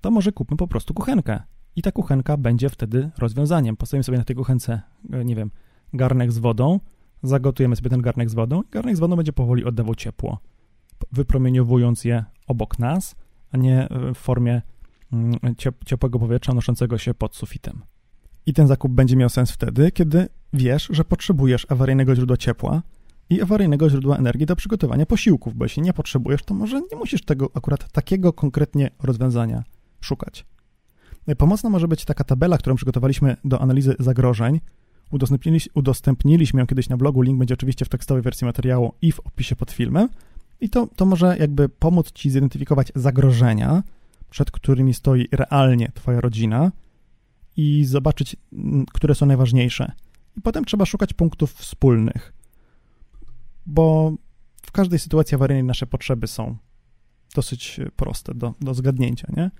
to 0.00 0.10
może 0.10 0.32
kupmy 0.32 0.56
po 0.56 0.68
prostu 0.68 0.94
kuchenkę. 0.94 1.42
I 1.76 1.82
ta 1.82 1.92
kuchenka 1.92 2.36
będzie 2.36 2.68
wtedy 2.68 3.10
rozwiązaniem. 3.18 3.76
Postawimy 3.76 4.04
sobie 4.04 4.18
na 4.18 4.24
tej 4.24 4.36
kuchence, 4.36 4.80
e, 5.12 5.24
nie 5.24 5.36
wiem, 5.36 5.50
garnek 5.92 6.32
z 6.32 6.38
wodą, 6.38 6.80
zagotujemy 7.22 7.76
sobie 7.76 7.90
ten 7.90 8.02
garnek 8.02 8.30
z 8.30 8.34
wodą 8.34 8.62
i 8.62 8.70
garnek 8.70 8.96
z 8.96 9.00
wodą 9.00 9.16
będzie 9.16 9.32
powoli 9.32 9.64
oddawał 9.64 9.94
ciepło, 9.94 10.38
wypromieniowując 11.12 12.04
je 12.04 12.24
obok 12.46 12.78
nas, 12.78 13.16
a 13.52 13.56
nie 13.56 13.88
w 14.14 14.18
formie 14.18 14.62
mm, 15.12 15.34
ciepłego 15.86 16.18
powietrza 16.18 16.54
noszącego 16.54 16.98
się 16.98 17.14
pod 17.14 17.36
sufitem. 17.36 17.82
I 18.46 18.54
ten 18.54 18.66
zakup 18.66 18.92
będzie 18.92 19.16
miał 19.16 19.28
sens 19.28 19.50
wtedy, 19.50 19.92
kiedy 19.92 20.28
wiesz, 20.52 20.88
że 20.90 21.04
potrzebujesz 21.04 21.66
awaryjnego 21.68 22.16
źródła 22.16 22.36
ciepła 22.36 22.82
i 23.30 23.42
awaryjnego 23.42 23.90
źródła 23.90 24.16
energii 24.16 24.46
do 24.46 24.56
przygotowania 24.56 25.06
posiłków, 25.06 25.54
bo 25.54 25.64
jeśli 25.64 25.82
nie 25.82 25.92
potrzebujesz, 25.92 26.42
to 26.42 26.54
może 26.54 26.80
nie 26.80 26.96
musisz 26.96 27.24
tego 27.24 27.50
akurat 27.54 27.92
takiego 27.92 28.32
konkretnie 28.32 28.90
rozwiązania 29.02 29.64
szukać. 30.00 30.46
Pomocna 31.38 31.70
może 31.70 31.88
być 31.88 32.04
taka 32.04 32.24
tabela, 32.24 32.58
którą 32.58 32.76
przygotowaliśmy 32.76 33.36
do 33.44 33.60
analizy 33.60 33.96
zagrożeń. 33.98 34.60
udostępniliśmy 35.74 36.60
ją 36.60 36.66
kiedyś 36.66 36.88
na 36.88 36.96
blogu, 36.96 37.22
link 37.22 37.38
będzie 37.38 37.54
oczywiście 37.54 37.84
w 37.84 37.88
tekstowej 37.88 38.22
wersji 38.22 38.44
materiału 38.44 38.92
i 39.02 39.12
w 39.12 39.20
opisie 39.20 39.56
pod 39.56 39.70
filmem. 39.70 40.08
I 40.60 40.70
to, 40.70 40.88
to 40.96 41.06
może 41.06 41.36
jakby 41.38 41.68
pomóc 41.68 42.12
Ci 42.12 42.30
zidentyfikować 42.30 42.92
zagrożenia, 42.94 43.82
przed 44.30 44.50
którymi 44.50 44.94
stoi 44.94 45.28
realnie 45.32 45.92
Twoja 45.94 46.20
rodzina 46.20 46.72
i 47.56 47.84
zobaczyć, 47.84 48.36
które 48.92 49.14
są 49.14 49.26
najważniejsze. 49.26 49.92
I 50.36 50.40
potem 50.40 50.64
trzeba 50.64 50.86
szukać 50.86 51.12
punktów 51.12 51.54
wspólnych, 51.54 52.32
bo 53.66 54.12
w 54.62 54.72
każdej 54.72 54.98
sytuacji 54.98 55.34
awaryjnej 55.34 55.64
nasze 55.64 55.86
potrzeby 55.86 56.26
są 56.26 56.56
dosyć 57.34 57.80
proste 57.96 58.34
do, 58.34 58.54
do 58.60 58.74
zgadnięcia, 58.74 59.28
nie? 59.36 59.50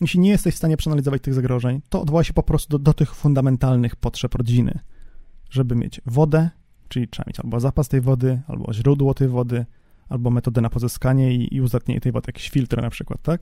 Jeśli 0.00 0.20
nie 0.20 0.30
jesteś 0.30 0.54
w 0.54 0.58
stanie 0.58 0.76
przeanalizować 0.76 1.22
tych 1.22 1.34
zagrożeń, 1.34 1.80
to 1.88 2.02
odwołaj 2.02 2.24
się 2.24 2.32
po 2.32 2.42
prostu 2.42 2.70
do, 2.70 2.78
do 2.78 2.94
tych 2.94 3.14
fundamentalnych 3.14 3.96
potrzeb 3.96 4.34
rodziny, 4.34 4.78
żeby 5.50 5.76
mieć 5.76 6.00
wodę, 6.06 6.50
czyli 6.88 7.08
trzeba 7.08 7.24
mieć 7.26 7.40
albo 7.40 7.60
zapas 7.60 7.88
tej 7.88 8.00
wody, 8.00 8.40
albo 8.46 8.72
źródło 8.72 9.14
tej 9.14 9.28
wody, 9.28 9.66
albo 10.08 10.30
metodę 10.30 10.60
na 10.60 10.70
pozyskanie 10.70 11.34
i, 11.34 11.54
i 11.54 11.60
uzdatnienie 11.60 12.00
tej 12.00 12.12
wody, 12.12 12.24
jakieś 12.26 12.50
filtry 12.50 12.82
na 12.82 12.90
przykład, 12.90 13.22
tak? 13.22 13.40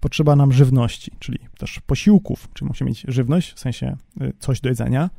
Potrzeba 0.00 0.36
nam 0.36 0.52
żywności, 0.52 1.12
czyli 1.18 1.38
też 1.58 1.80
posiłków, 1.86 2.48
czyli 2.54 2.68
musimy 2.68 2.90
mieć 2.90 3.04
żywność, 3.08 3.52
w 3.52 3.60
sensie 3.60 3.96
y, 4.22 4.32
coś 4.38 4.60
do 4.60 4.68
jedzenia, 4.68 5.10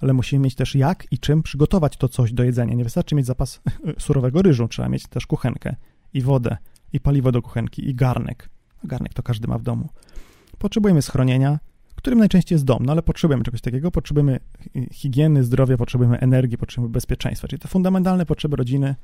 ale 0.00 0.12
musimy 0.12 0.44
mieć 0.44 0.54
też 0.54 0.74
jak 0.74 1.12
i 1.12 1.18
czym 1.18 1.42
przygotować 1.42 1.96
to 1.96 2.08
coś 2.08 2.32
do 2.32 2.44
jedzenia. 2.44 2.74
Nie 2.74 2.84
wystarczy 2.84 3.14
mieć 3.14 3.26
zapas 3.26 3.60
surowego 3.98 4.42
ryżu, 4.42 4.68
trzeba 4.68 4.88
mieć 4.88 5.06
też 5.06 5.26
kuchenkę 5.26 5.76
i 6.14 6.22
wodę, 6.22 6.56
i 6.92 7.00
paliwo 7.00 7.32
do 7.32 7.42
kuchenki, 7.42 7.88
i 7.88 7.94
garnek. 7.94 8.48
Garnek 8.84 9.14
to 9.14 9.22
każdy 9.22 9.48
ma 9.48 9.58
w 9.58 9.62
domu. 9.62 9.88
Potrzebujemy 10.58 11.02
schronienia, 11.02 11.58
którym 12.06 12.18
najczęściej 12.18 12.54
jest 12.54 12.64
dom, 12.64 12.86
no 12.86 12.92
ale 12.92 13.02
potrzebujemy 13.02 13.44
czegoś 13.44 13.60
takiego, 13.60 13.90
potrzebujemy 13.90 14.40
higieny, 14.92 15.44
zdrowia, 15.44 15.76
potrzebujemy 15.76 16.20
energii, 16.20 16.58
potrzebujemy 16.58 16.92
bezpieczeństwa, 16.92 17.48
czyli 17.48 17.60
te 17.60 17.68
fundamentalne 17.68 18.26
potrzeby 18.26 18.56
rodziny 18.56 18.94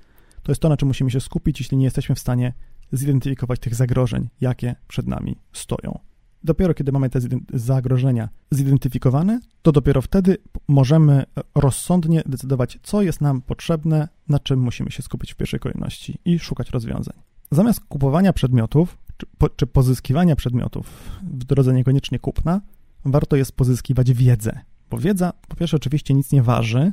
to 0.43 0.53
jest 0.53 0.63
to, 0.63 0.69
na 0.69 0.77
czym 0.77 0.89
musimy 0.89 1.11
się 1.11 1.21
skupić, 1.21 1.61
jeśli 1.61 1.77
nie 1.77 1.85
jesteśmy 1.85 2.15
w 2.15 2.19
stanie 2.19 2.53
zidentyfikować 2.93 3.61
tych 3.61 3.75
zagrożeń, 3.75 4.29
jakie 4.41 4.75
przed 4.89 5.07
nami 5.07 5.37
stoją. 5.53 5.99
Dopiero 6.45 6.75
kiedy 6.75 6.93
mamy 6.93 7.11
te 7.11 7.21
zagrożenia 7.55 8.29
zidentyfikowane, 8.51 9.41
to 9.63 9.73
dopiero 9.73 10.03
wtedy 10.03 10.37
możemy 10.69 11.25
rozsądnie 11.55 12.23
decydować, 12.27 12.79
co 12.83 13.03
jest 13.03 13.21
nam 13.21 13.43
potrzebne, 13.43 14.09
na 14.29 14.39
czym 14.39 14.61
musimy 14.61 14.91
się 14.91 15.03
skupić 15.03 15.33
w 15.33 15.37
pierwszej 15.37 15.61
kolejności 15.61 16.19
i 16.25 16.39
szukać 16.39 16.71
rozwiązań. 16.71 17.15
Zamiast 17.51 17.81
kupowania 17.81 18.33
przedmiotów, 18.33 18.99
czy, 19.17 19.27
po, 19.39 19.49
czy 19.49 19.67
pozyskiwania 19.67 20.37
przedmiotów 20.37 20.87
w 21.23 21.45
drodze 21.45 21.75
niekoniecznie 21.75 22.19
kupna, 22.19 22.61
warto 23.05 23.37
jest 23.37 23.53
pozyskiwać 23.53 24.13
wiedzę, 24.13 24.61
bo 24.91 24.99
wiedza 24.99 25.33
po 25.49 25.57
pierwsze 25.57 25.77
oczywiście 25.77 26.15
nic 26.15 26.33
nie 26.33 26.43
waży 26.43 26.93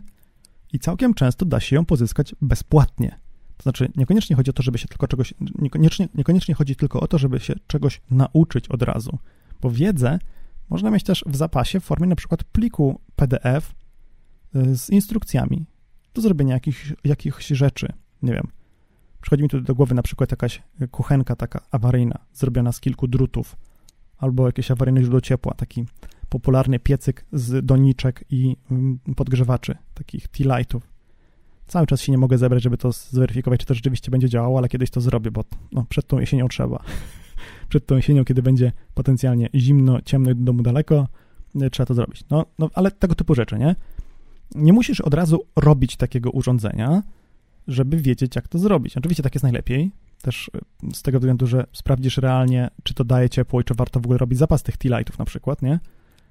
i 0.73 0.79
całkiem 0.79 1.13
często 1.13 1.45
da 1.45 1.59
się 1.59 1.75
ją 1.75 1.85
pozyskać 1.85 2.35
bezpłatnie. 2.41 3.19
To 3.59 3.63
znaczy, 3.63 3.91
niekoniecznie 3.95 4.35
chodzi 4.35 4.49
o 4.49 4.53
to, 4.53 4.63
żeby 4.63 4.77
się 4.77 4.87
tylko 4.87 5.07
czegoś, 5.07 5.33
niekoniecznie, 5.59 6.09
niekoniecznie 6.15 6.55
chodzi 6.55 6.75
tylko 6.75 6.99
o 6.99 7.07
to, 7.07 7.17
żeby 7.17 7.39
się 7.39 7.53
czegoś 7.67 8.01
nauczyć 8.11 8.67
od 8.67 8.81
razu, 8.81 9.17
bo 9.61 9.71
wiedzę 9.71 10.19
można 10.69 10.91
mieć 10.91 11.03
też 11.03 11.23
w 11.27 11.35
zapasie 11.35 11.79
w 11.79 11.83
formie 11.83 12.07
na 12.07 12.15
przykład 12.15 12.43
pliku 12.43 12.99
PDF 13.15 13.75
y, 14.55 14.75
z 14.75 14.89
instrukcjami 14.89 15.65
do 16.13 16.21
zrobienia 16.21 16.53
jakich, 16.53 16.93
jakichś 17.03 17.47
rzeczy. 17.47 17.93
Nie 18.21 18.33
wiem, 18.33 18.47
przychodzi 19.21 19.43
mi 19.43 19.49
tu 19.49 19.61
do 19.61 19.75
głowy 19.75 19.95
na 19.95 20.01
przykład 20.01 20.31
jakaś 20.31 20.63
kuchenka 20.91 21.35
taka 21.35 21.61
awaryjna, 21.71 22.19
zrobiona 22.33 22.71
z 22.71 22.79
kilku 22.79 23.07
drutów, 23.07 23.55
albo 24.17 24.45
jakieś 24.45 24.71
awaryjne 24.71 25.01
źródło 25.01 25.21
ciepła, 25.21 25.53
taki 25.53 25.85
popularny 26.29 26.79
piecyk 26.79 27.25
z 27.31 27.65
doniczek 27.65 28.25
i 28.29 28.55
mm, 28.71 28.99
podgrzewaczy, 29.15 29.75
takich 29.93 30.27
tea 30.27 30.57
lightów. 30.57 30.98
Cały 31.69 31.87
czas 31.87 32.01
się 32.01 32.11
nie 32.11 32.17
mogę 32.17 32.37
zebrać, 32.37 32.63
żeby 32.63 32.77
to 32.77 32.91
zweryfikować, 32.91 33.59
czy 33.59 33.65
to 33.65 33.73
rzeczywiście 33.73 34.11
będzie 34.11 34.29
działało, 34.29 34.57
ale 34.57 34.69
kiedyś 34.69 34.89
to 34.89 35.01
zrobię, 35.01 35.31
bo 35.31 35.43
no, 35.71 35.85
przed 35.89 36.07
tą 36.07 36.19
jesienią 36.19 36.47
trzeba. 36.47 36.83
przed 37.69 37.85
tą 37.85 37.95
jesienią, 37.95 38.25
kiedy 38.25 38.41
będzie 38.41 38.71
potencjalnie 38.93 39.49
zimno, 39.55 40.01
ciemno 40.01 40.31
i 40.31 40.35
do 40.35 40.43
domu 40.43 40.63
daleko, 40.63 41.07
e, 41.61 41.69
trzeba 41.69 41.87
to 41.87 41.93
zrobić. 41.93 42.25
No, 42.29 42.45
no, 42.59 42.69
ale 42.73 42.91
tego 42.91 43.15
typu 43.15 43.35
rzeczy, 43.35 43.59
nie? 43.59 43.75
Nie 44.55 44.73
musisz 44.73 45.01
od 45.01 45.13
razu 45.13 45.45
robić 45.55 45.97
takiego 45.97 46.31
urządzenia, 46.31 47.03
żeby 47.67 47.97
wiedzieć, 47.97 48.35
jak 48.35 48.47
to 48.47 48.59
zrobić. 48.59 48.97
Oczywiście 48.97 49.23
tak 49.23 49.35
jest 49.35 49.43
najlepiej, 49.43 49.91
też 50.21 50.51
e, 50.83 50.93
z 50.93 51.01
tego 51.01 51.19
względu, 51.19 51.47
że 51.47 51.65
sprawdzisz 51.73 52.17
realnie, 52.17 52.69
czy 52.83 52.93
to 52.93 53.03
daje 53.03 53.29
ciepło 53.29 53.61
i 53.61 53.63
czy 53.63 53.73
warto 53.73 53.99
w 53.99 54.05
ogóle 54.05 54.17
robić 54.17 54.39
zapas 54.39 54.63
tych 54.63 54.77
tea 54.77 54.97
lightów 54.97 55.19
na 55.19 55.25
przykład, 55.25 55.61
nie? 55.61 55.79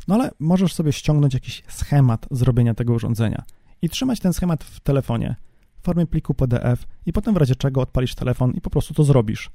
No 0.09 0.15
ale 0.15 0.31
możesz 0.39 0.75
sobie 0.75 0.93
ściągnąć 0.93 1.35
jakiś 1.35 1.63
schemat 1.69 2.27
zrobienia 2.31 2.75
tego 2.75 2.93
urządzenia 2.93 3.45
i 3.83 3.89
trzymać 3.89 4.21
ten 4.21 4.33
schemat 4.33 4.65
w 4.65 4.81
telefonie 4.81 5.37
w 5.81 5.85
formie 5.85 6.07
pliku 6.07 6.35
PDF 6.35 6.87
i 7.07 7.13
potem 7.13 7.35
w 7.35 7.37
razie 7.37 7.57
czego 7.57 7.81
odpalisz 7.81 8.15
telefon 8.15 8.53
i 8.53 8.61
po 8.61 8.71
prostu 8.71 8.95
to 8.95 9.05
zrobisz. 9.05 9.51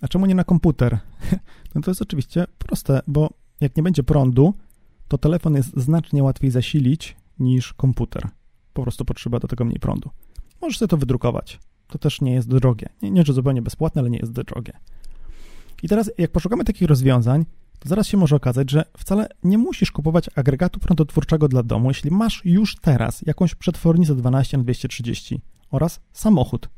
A 0.00 0.08
czemu 0.08 0.26
nie 0.26 0.34
na 0.34 0.44
komputer? 0.44 0.98
No 1.74 1.80
to 1.80 1.90
jest 1.90 2.02
oczywiście 2.02 2.44
proste, 2.58 3.00
bo 3.06 3.30
jak 3.60 3.76
nie 3.76 3.82
będzie 3.82 4.02
prądu, 4.02 4.54
to 5.08 5.18
telefon 5.18 5.54
jest 5.54 5.76
znacznie 5.76 6.22
łatwiej 6.22 6.50
zasilić 6.50 7.16
niż 7.38 7.72
komputer. 7.72 8.28
Po 8.72 8.82
prostu 8.82 9.04
potrzeba 9.04 9.38
do 9.38 9.48
tego 9.48 9.64
mniej 9.64 9.80
prądu. 9.80 10.10
Możesz 10.60 10.78
sobie 10.78 10.88
to 10.88 10.96
wydrukować. 10.96 11.60
To 11.86 11.98
też 11.98 12.20
nie 12.20 12.32
jest 12.32 12.48
drogie. 12.48 12.88
Nie, 13.02 13.10
nie 13.10 13.24
że 13.24 13.32
zupełnie 13.32 13.62
bezpłatne, 13.62 14.00
ale 14.00 14.10
nie 14.10 14.18
jest 14.18 14.32
drogie. 14.32 14.72
I 15.82 15.88
teraz, 15.88 16.10
jak 16.18 16.30
poszukamy 16.30 16.64
takich 16.64 16.88
rozwiązań, 16.88 17.44
to 17.82 17.88
zaraz 17.88 18.06
się 18.06 18.16
może 18.16 18.36
okazać, 18.36 18.70
że 18.70 18.84
wcale 18.98 19.28
nie 19.44 19.58
musisz 19.58 19.90
kupować 19.90 20.30
agregatu 20.34 20.80
prądotwórczego 20.80 21.48
dla 21.48 21.62
domu, 21.62 21.90
jeśli 21.90 22.10
masz 22.10 22.42
już 22.44 22.76
teraz 22.76 23.22
jakąś 23.26 23.54
przetwornicę 23.54 24.14
12 24.14 24.56
na 24.56 24.62
230 24.62 25.40
oraz 25.70 26.00
samochód, 26.12 26.68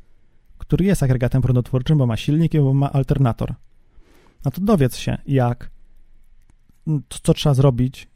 który 0.58 0.84
jest 0.84 1.02
agregatem 1.02 1.42
prądotwórczym, 1.42 1.99
bo 1.99 2.06
ma 2.06 2.16
silnik 2.16 2.52
bo 2.52 2.75
ma 2.75 2.92
alternator. 2.92 3.54
No 4.44 4.50
to 4.50 4.61
dowiedz 4.61 4.96
się, 4.96 5.18
jak, 5.26 5.70
co 7.08 7.34
trzeba 7.34 7.54
zrobić, 7.54 8.08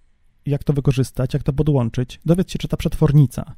jak 0.47 0.65
to 0.65 0.73
wykorzystać, 0.73 1.35
jak 1.35 1.43
to 1.43 1.53
podłączyć. 1.53 2.21
Dowiedz 2.27 2.53
się, 2.53 2.59
czy 2.59 2.69
ta 2.69 2.77
przetwornica 2.77 3.55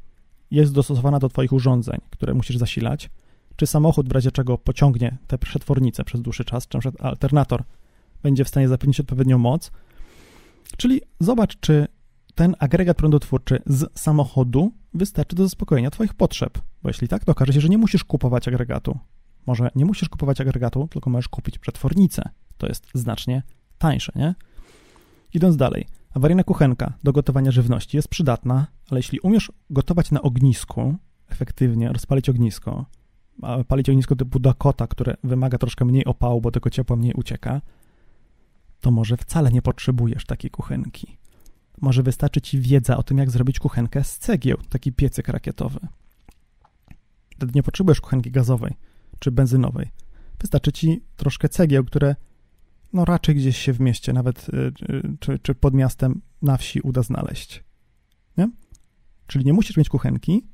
jest 0.51 0.73
dostosowana 0.73 1.19
do 1.19 1.29
Twoich 1.29 1.53
urządzeń, 1.53 2.01
które 2.11 2.35
musisz 2.35 2.57
zasilać, 2.57 3.11
czy 3.57 3.67
samochód 3.67 4.09
w 4.09 4.13
razie 4.13 4.33
czego 4.33 4.59
pociągnie 4.59 5.19
tę 5.27 5.39
przetwornicę 5.39 6.05
przez 6.05 6.23
dłuższy 6.23 6.45
czas, 6.45 6.69
czy 6.69 6.79
na 6.79 7.09
alternator 7.09 7.65
będzie 8.23 8.45
w 8.45 8.49
stanie 8.49 8.69
zapewnić 8.69 9.01
odpowiednią 9.01 9.39
moc. 9.39 9.71
Czyli 10.77 11.01
zobacz, 11.21 11.61
czy 11.61 11.87
ten 12.35 12.57
agregat 12.59 12.97
prądotwórczy 12.97 13.63
z 13.67 13.99
samochodu 13.99 14.73
wystarczy 14.95 15.37
do 15.37 15.43
zaspokojenia 15.43 15.91
Twoich 15.91 16.15
potrzeb. 16.15 16.59
Bo 16.83 16.89
jeśli 16.91 17.09
tak, 17.09 17.25
to 17.25 17.33
okaże 17.33 17.53
się, 17.53 17.61
że 17.61 17.69
nie 17.69 17.79
musisz 17.79 18.05
kupować 18.05 18.49
agregatu. 18.49 18.99
Może 19.47 19.71
nie 19.75 19.85
musisz 19.85 20.09
kupować 20.09 20.41
agregatu, 20.41 20.89
tylko 20.89 21.11
możesz 21.11 21.29
kupić 21.29 21.59
przetwornicę. 21.59 22.23
To 22.59 22.67
jest 22.67 22.87
znacznie 22.95 23.43
tańsze, 23.79 24.13
nie? 24.17 24.35
Idąc 25.35 25.57
dalej, 25.57 25.87
awaryjna 26.15 26.45
kuchenka 26.45 26.93
do 27.03 27.13
gotowania 27.13 27.51
żywności 27.51 27.97
jest 27.97 28.09
przydatna, 28.09 28.67
ale 28.91 28.99
jeśli 28.99 29.21
umiesz 29.21 29.53
gotować 29.71 30.11
na 30.11 30.23
ognisku 30.23 30.95
efektywnie, 31.29 31.89
rozpalić 31.93 32.29
ognisko, 32.29 32.87
palić 33.69 33.91
ognisko 33.91 34.17
typu 34.17 34.39
Dakota, 34.39 34.87
które 34.87 35.17
wymaga 35.25 35.59
troszkę 35.59 35.85
mniej 35.85 36.05
opału, 36.05 36.41
bo 36.41 36.51
tego 36.51 36.71
ciepła 36.71 36.97
mniej 36.97 37.15
ucieka, 37.15 37.61
to 38.81 38.91
może 38.91 39.17
wcale 39.17 39.51
nie 39.51 39.63
potrzebujesz 39.63 40.27
takiej 40.27 40.51
kuchenki. 40.51 41.17
Może 41.81 42.03
wystarczy 42.03 42.41
ci 42.41 42.61
wiedza 42.61 42.97
o 42.97 43.03
tym, 43.03 43.19
jak 43.19 43.31
zrobić 43.31 43.59
kuchenkę 43.59 44.05
z 44.05 44.19
cegieł, 44.19 44.59
taki 44.69 44.93
piecyk 44.93 45.29
rakietowy. 45.29 45.81
Wtedy 47.37 47.53
nie 47.55 47.63
potrzebujesz 47.63 48.01
kuchenki 48.01 48.31
gazowej 48.31 48.75
czy 49.19 49.31
benzynowej. 49.31 49.91
Wystarczy 50.41 50.73
ci 50.73 51.03
troszkę 51.17 51.49
cegieł, 51.49 51.85
które 51.85 52.17
no 52.93 53.05
raczej 53.05 53.35
gdzieś 53.35 53.57
się 53.57 53.73
w 53.73 53.81
mieście, 53.81 54.13
nawet 54.13 54.49
y, 54.49 54.57
y, 54.91 55.17
czy, 55.21 55.39
czy 55.39 55.55
pod 55.55 55.75
miastem 55.75 56.21
na 56.43 56.57
wsi 56.57 56.81
uda 56.81 57.03
znaleźć. 57.03 57.65
Nie? 58.37 58.51
Czyli 59.27 59.45
nie 59.45 59.53
musisz 59.53 59.77
mieć 59.77 59.89
kuchenki, 59.89 60.47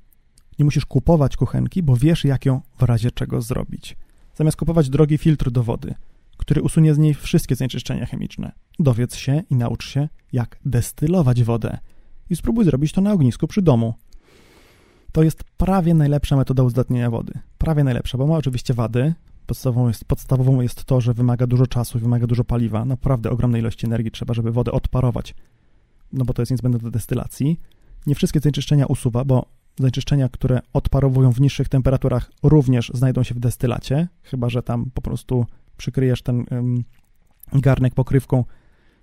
nie 0.59 0.65
musisz 0.65 0.87
kupować 0.87 1.37
kuchenki, 1.37 1.83
bo 1.83 1.97
wiesz, 1.97 2.25
jak 2.25 2.47
ją 2.47 2.61
w 2.79 2.83
razie 2.83 3.11
czego 3.11 3.43
zrobić. 3.43 3.97
Zamiast 4.35 4.57
kupować 4.57 4.91
drogi 4.91 5.19
filtr 5.19 5.51
do 5.51 5.63
wody, 5.63 5.95
który 6.37 6.63
usunie 6.63 6.95
z 6.95 6.99
niej 6.99 7.15
wszystkie 7.15 7.57
zanieczyszczenia 7.57 8.07
chemiczne, 8.07 8.53
dowiedz 8.79 9.17
się 9.17 9.43
i 9.51 9.55
naucz 9.55 9.89
się, 9.89 10.09
jak 10.33 10.59
destylować 10.65 11.43
wodę 11.43 11.79
i 12.31 12.37
spróbuj 12.37 12.65
zrobić 12.65 12.93
to 12.93 13.01
na 13.01 13.13
ognisku 13.13 13.47
przy 13.47 13.63
domu. 13.63 13.95
To 15.13 15.23
jest 15.23 15.45
prawie 15.45 15.95
najlepsza 15.95 16.37
metoda 16.37 16.63
uzdatnienia 16.63 17.11
wody. 17.11 17.33
Prawie 17.59 17.85
najlepsza, 17.85 18.19
bo 18.19 18.27
ma 18.27 18.37
oczywiście 18.37 18.75
wady. 18.75 19.15
Podstawową 19.47 19.89
jest, 19.89 20.05
podstawową 20.05 20.61
jest 20.61 20.85
to, 20.85 21.01
że 21.01 21.15
wymaga 21.15 21.47
dużo 21.47 21.67
czasu 21.67 21.99
i 21.99 22.01
wymaga 22.01 22.27
dużo 22.27 22.45
paliwa. 22.45 22.85
Naprawdę 22.85 23.31
ogromnej 23.31 23.61
ilości 23.61 23.87
energii 23.87 24.11
trzeba, 24.11 24.35
żeby 24.35 24.53
wodę 24.53 24.73
odparować, 24.73 25.35
no 26.13 26.25
bo 26.25 26.35
to 26.35 26.43
jest 26.43 26.51
niezbędne 26.51 26.79
do 26.79 26.91
destylacji. 26.91 27.61
Nie 28.07 28.15
wszystkie 28.15 28.41
zanieczyszczenia 28.41 28.87
usuwa, 28.87 29.25
bo 29.25 29.47
zanieczyszczenia, 29.79 30.29
które 30.29 30.61
odparowują 30.73 31.33
w 31.33 31.41
niższych 31.41 31.69
temperaturach, 31.69 32.33
również 32.43 32.91
znajdą 32.95 33.23
się 33.23 33.35
w 33.35 33.39
destylacie, 33.39 34.09
chyba 34.23 34.49
że 34.49 34.63
tam 34.63 34.91
po 34.95 35.03
prostu 35.03 35.47
przykryjesz 35.77 36.23
ten 36.23 36.45
garnek 37.53 37.95
pokrywką, 37.95 38.45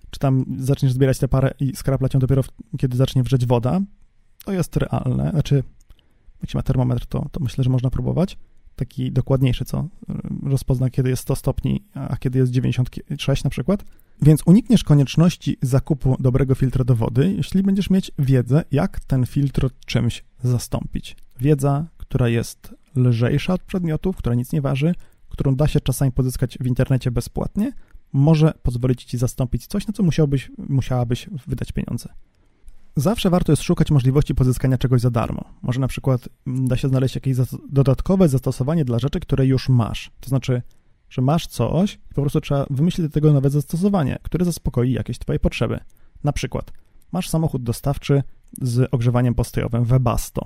czy 0.09 0.19
tam 0.19 0.45
zaczniesz 0.57 0.91
zbierać 0.91 1.19
tę 1.19 1.27
parę 1.27 1.53
i 1.59 1.75
skraplać 1.75 2.13
ją 2.13 2.19
dopiero, 2.19 2.43
w, 2.43 2.49
kiedy 2.77 2.97
zacznie 2.97 3.23
wrzeć 3.23 3.45
woda. 3.45 3.81
To 4.45 4.51
jest 4.51 4.77
realne. 4.77 5.29
Znaczy, 5.31 5.63
jak 6.41 6.55
ma 6.55 6.63
termometr, 6.63 7.05
to, 7.05 7.29
to 7.31 7.39
myślę, 7.39 7.63
że 7.63 7.69
można 7.69 7.89
próbować. 7.89 8.37
Taki 8.75 9.11
dokładniejszy, 9.11 9.65
co 9.65 9.87
rozpozna, 10.43 10.89
kiedy 10.89 11.09
jest 11.09 11.21
100 11.21 11.35
stopni, 11.35 11.83
a 11.93 12.17
kiedy 12.17 12.39
jest 12.39 12.51
96 12.51 13.43
na 13.43 13.49
przykład. 13.49 13.83
Więc 14.21 14.41
unikniesz 14.45 14.83
konieczności 14.83 15.57
zakupu 15.61 16.15
dobrego 16.19 16.55
filtra 16.55 16.83
do 16.83 16.95
wody, 16.95 17.33
jeśli 17.37 17.63
będziesz 17.63 17.89
mieć 17.89 18.11
wiedzę, 18.19 18.63
jak 18.71 18.99
ten 18.99 19.25
filtr 19.25 19.69
czymś 19.85 20.23
zastąpić. 20.43 21.15
Wiedza, 21.39 21.85
która 21.97 22.29
jest 22.29 22.75
lżejsza 22.95 23.53
od 23.53 23.61
przedmiotów, 23.61 24.15
która 24.15 24.35
nic 24.35 24.51
nie 24.51 24.61
waży, 24.61 24.95
którą 25.33 25.55
da 25.55 25.67
się 25.67 25.79
czasami 25.79 26.11
pozyskać 26.11 26.57
w 26.61 26.67
internecie 26.67 27.11
bezpłatnie, 27.11 27.71
może 28.13 28.53
pozwolić 28.63 29.03
ci 29.03 29.17
zastąpić 29.17 29.67
coś, 29.67 29.87
na 29.87 29.93
co 29.93 30.03
musiałbyś, 30.03 30.51
musiałabyś 30.57 31.29
wydać 31.47 31.71
pieniądze. 31.71 32.09
Zawsze 32.95 33.29
warto 33.29 33.51
jest 33.51 33.63
szukać 33.63 33.91
możliwości 33.91 34.35
pozyskania 34.35 34.77
czegoś 34.77 35.01
za 35.01 35.11
darmo. 35.11 35.43
Może 35.61 35.79
na 35.79 35.87
przykład 35.87 36.29
da 36.47 36.77
się 36.77 36.87
znaleźć 36.87 37.15
jakieś 37.15 37.37
dodatkowe 37.69 38.29
zastosowanie 38.29 38.85
dla 38.85 38.99
rzeczy, 38.99 39.19
które 39.19 39.45
już 39.45 39.69
masz. 39.69 40.11
To 40.19 40.29
znaczy, 40.29 40.61
że 41.09 41.21
masz 41.21 41.47
coś 41.47 41.93
i 41.93 42.13
po 42.15 42.21
prostu 42.21 42.41
trzeba 42.41 42.65
wymyślić 42.69 43.07
do 43.07 43.13
tego 43.13 43.33
nowe 43.33 43.49
zastosowanie, 43.49 44.19
które 44.23 44.45
zaspokoi 44.45 44.91
jakieś 44.91 45.19
twoje 45.19 45.39
potrzeby. 45.39 45.79
Na 46.23 46.33
przykład, 46.33 46.71
masz 47.11 47.29
samochód 47.29 47.63
dostawczy 47.63 48.23
z 48.61 48.89
ogrzewaniem 48.91 49.35
postojowym 49.35 49.83
Webasto. 49.83 50.45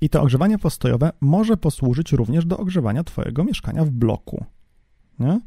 I 0.00 0.08
to 0.08 0.22
ogrzewanie 0.22 0.58
postojowe 0.58 1.10
może 1.20 1.56
posłużyć 1.56 2.12
również 2.12 2.46
do 2.46 2.58
ogrzewania 2.58 3.04
twojego 3.04 3.44
mieszkania 3.44 3.84
w 3.84 3.90
bloku. 3.90 4.44
Nie? 5.18 5.40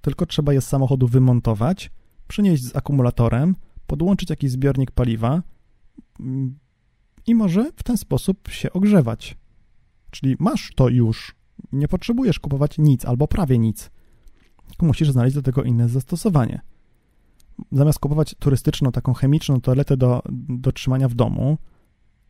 Tylko 0.00 0.26
trzeba 0.26 0.52
je 0.52 0.60
z 0.60 0.68
samochodu 0.68 1.08
wymontować, 1.08 1.90
przynieść 2.28 2.64
z 2.64 2.76
akumulatorem, 2.76 3.56
podłączyć 3.86 4.30
jakiś 4.30 4.50
zbiornik 4.50 4.90
paliwa 4.90 5.42
mm, 6.20 6.58
i 7.26 7.34
może 7.34 7.72
w 7.76 7.82
ten 7.82 7.96
sposób 7.96 8.48
się 8.48 8.72
ogrzewać. 8.72 9.36
Czyli 10.10 10.36
masz 10.38 10.72
to 10.76 10.88
już, 10.88 11.34
nie 11.72 11.88
potrzebujesz 11.88 12.40
kupować 12.40 12.78
nic 12.78 13.04
albo 13.04 13.28
prawie 13.28 13.58
nic, 13.58 13.90
tylko 14.68 14.86
musisz 14.86 15.10
znaleźć 15.10 15.34
do 15.34 15.42
tego 15.42 15.62
inne 15.62 15.88
zastosowanie. 15.88 16.60
Zamiast 17.72 17.98
kupować 17.98 18.34
turystyczną, 18.38 18.92
taką 18.92 19.14
chemiczną 19.14 19.60
toaletę 19.60 19.96
do, 19.96 20.22
do 20.48 20.72
trzymania 20.72 21.08
w 21.08 21.14
domu, 21.14 21.58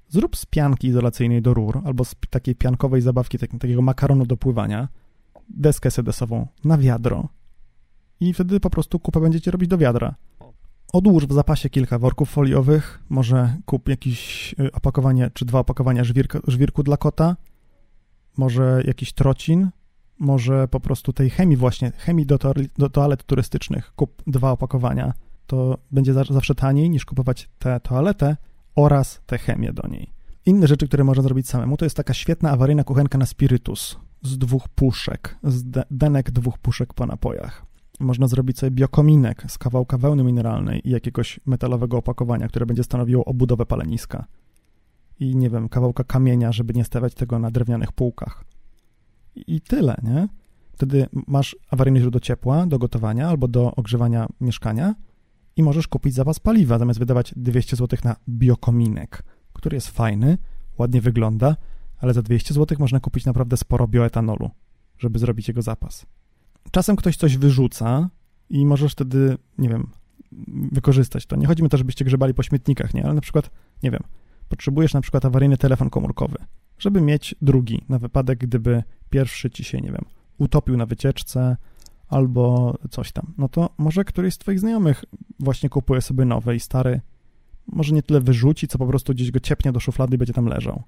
zrób 0.09 0.37
z 0.37 0.47
pianki 0.47 0.89
izolacyjnej 0.89 1.43
do 1.43 1.55
rur 1.55 1.81
albo 1.85 2.05
z 2.05 2.15
takiej 2.31 2.55
piankowej 2.55 3.01
zabawki, 3.01 3.39
tak, 3.39 3.51
takiego 3.61 3.83
makaronu 3.83 4.27
do 4.27 4.37
pływania, 4.37 4.89
deskę 5.49 5.91
sedesową 5.91 6.47
na 6.65 6.79
wiadro 6.79 7.29
i 8.21 8.33
wtedy 8.33 8.61
po 8.61 8.71
prostu 8.71 8.99
kupę 8.99 9.21
będziecie 9.21 9.51
robić 9.51 9.69
do 9.69 9.79
wiadra. 9.79 10.15
Odłóż 10.93 11.27
w 11.27 11.33
zapasie 11.33 11.71
kilka 11.71 11.99
worków 11.99 12.31
foliowych, 12.31 13.03
może 13.09 13.57
kup 13.65 13.89
jakieś 13.89 14.55
y, 14.61 14.73
opakowanie 14.73 15.31
czy 15.35 15.45
dwa 15.45 15.59
opakowania 15.59 16.05
żwirka, 16.05 16.41
żwirku 16.49 16.83
dla 16.83 16.97
kota, 16.97 17.37
może 18.37 18.83
jakiś 18.87 19.13
trocin, 19.13 19.71
może 20.19 20.69
po 20.69 20.81
prostu 20.81 21.13
tej 21.13 21.31
chemii 21.31 21.57
właśnie, 21.57 21.91
chemii 21.91 22.27
do, 22.27 22.39
to, 22.39 22.53
do 22.79 22.91
toalet 22.91 23.25
turystycznych, 23.25 23.93
kup 23.97 24.23
dwa 24.27 24.51
opakowania. 24.51 25.13
To 25.47 25.79
będzie 25.91 26.13
zawsze 26.13 26.55
taniej 26.55 26.91
niż 26.91 27.05
kupować 27.05 27.49
tę 27.59 27.81
toaletę 27.81 28.37
oraz 28.77 29.21
tę 29.27 29.39
chemię 29.39 29.73
do 29.73 29.89
niej. 29.89 30.13
Inne 30.47 30.67
rzeczy, 30.67 30.87
które 30.89 31.05
można 31.05 31.23
zrobić 31.23 31.49
samemu, 31.49 31.77
to 31.77 31.85
jest 31.85 31.97
taka 31.97 32.15
świetna 32.15 32.51
awaryjna 32.51 32.85
kuchenka 32.85 33.19
na 33.19 33.27
spirytus 33.27 33.97
z 34.23 34.39
dwóch 34.39 34.69
puszek, 34.69 35.39
z 35.43 35.87
denek 35.91 36.31
dwóch 36.31 36.59
puszek 36.59 36.95
po 36.95 37.07
napojach. 37.07 37.67
Można 38.01 38.29
zrobić 38.29 38.59
sobie 38.59 38.71
biokominek 38.71 39.45
z 39.49 39.59
kawałka 39.59 39.99
wełny 39.99 40.25
mineralnej 40.25 40.89
i 40.89 40.91
jakiegoś 40.91 41.41
metalowego 41.47 41.97
opakowania, 41.97 42.49
które 42.49 42.67
będzie 42.67 42.85
stanowiło 42.85 43.25
obudowę 43.25 43.67
paleniska. 43.67 44.25
I 45.21 45.37
nie 45.37 45.51
wiem, 45.51 45.69
kawałka 45.69 46.05
kamienia, 46.05 46.53
żeby 46.53 46.75
nie 46.75 46.85
stawiać 46.85 47.15
tego 47.15 47.39
na 47.39 47.51
drewnianych 47.51 47.93
półkach. 47.93 48.45
I 49.37 49.61
tyle, 49.61 49.97
nie? 50.03 50.29
Wtedy 50.73 51.07
masz 51.27 51.57
awaryjne 51.71 52.01
źródło 52.01 52.21
ciepła 52.21 52.67
do 52.67 52.79
gotowania 52.79 53.29
albo 53.29 53.49
do 53.49 53.75
ogrzewania 53.75 54.27
mieszkania 54.41 54.95
i 55.57 55.63
możesz 55.63 55.89
kupić 55.89 56.15
zapas 56.15 56.41
paliwa, 56.41 56.79
zamiast 56.79 56.99
wydawać 56.99 57.33
200 57.37 57.77
zł 57.77 57.99
na 58.05 58.17
biokominek, 58.29 59.23
który 59.53 59.77
jest 59.77 59.91
fajny, 59.91 60.39
ładnie 60.79 61.01
wygląda, 61.01 61.57
ale 61.99 62.15
za 62.15 62.23
200 62.23 62.55
zł 62.55 62.79
można 62.81 63.01
kupić 63.01 63.25
naprawdę 63.25 63.57
sporo 63.57 63.89
bioetanolu, 63.89 64.51
żeby 64.99 65.19
zrobić 65.19 65.49
jego 65.49 65.63
zapas 65.63 66.07
czasem 66.71 66.97
ktoś 66.97 67.17
coś 67.17 67.37
wyrzuca 67.37 68.11
i 68.51 68.67
możesz 68.67 68.93
wtedy, 68.93 69.39
nie 69.59 69.69
wiem, 69.69 69.91
wykorzystać 70.73 71.27
to. 71.27 71.37
Nie 71.37 71.47
chodzi 71.47 71.63
mi 71.63 71.67
o 71.67 71.71
to, 71.71 71.77
żebyście 71.77 72.05
grzebali 72.05 72.35
po 72.35 72.43
śmietnikach, 72.43 72.95
nie, 72.95 73.05
ale 73.05 73.15
na 73.15 73.21
przykład, 73.21 73.51
nie 73.83 73.91
wiem, 73.91 74.03
potrzebujesz 74.49 74.95
na 74.95 75.01
przykład 75.01 75.25
awaryjny 75.25 75.57
telefon 75.57 75.91
komórkowy, 75.91 76.39
żeby 76.79 77.01
mieć 77.01 77.35
drugi 77.43 77.85
na 77.89 77.99
wypadek, 77.99 78.39
gdyby 78.39 78.83
pierwszy 79.11 79.51
ci 79.51 79.65
się, 79.65 79.81
nie 79.81 79.93
wiem, 79.93 80.05
utopił 80.39 80.77
na 80.77 80.87
wycieczce 80.87 81.57
albo 82.09 82.75
coś 82.91 83.13
tam. 83.13 83.33
No 83.39 83.49
to 83.49 83.71
może 83.79 84.05
któryś 84.05 84.35
z 84.35 84.39
twoich 84.39 84.61
znajomych 84.61 85.05
właśnie 85.41 85.69
kupuje 85.69 86.01
sobie 86.01 86.25
nowy 86.25 86.57
i 86.57 86.61
stary 86.61 87.01
może 87.67 87.95
nie 87.95 88.03
tyle 88.03 88.21
wyrzuci, 88.21 88.69
co 88.69 88.79
po 88.79 88.87
prostu 88.87 89.13
gdzieś 89.13 89.31
go 89.31 89.41
ciepnie 89.41 89.73
do 89.73 89.81
szuflady 89.81 90.15
i 90.15 90.19
będzie 90.19 90.33
tam 90.33 90.47
leżał. 90.47 90.83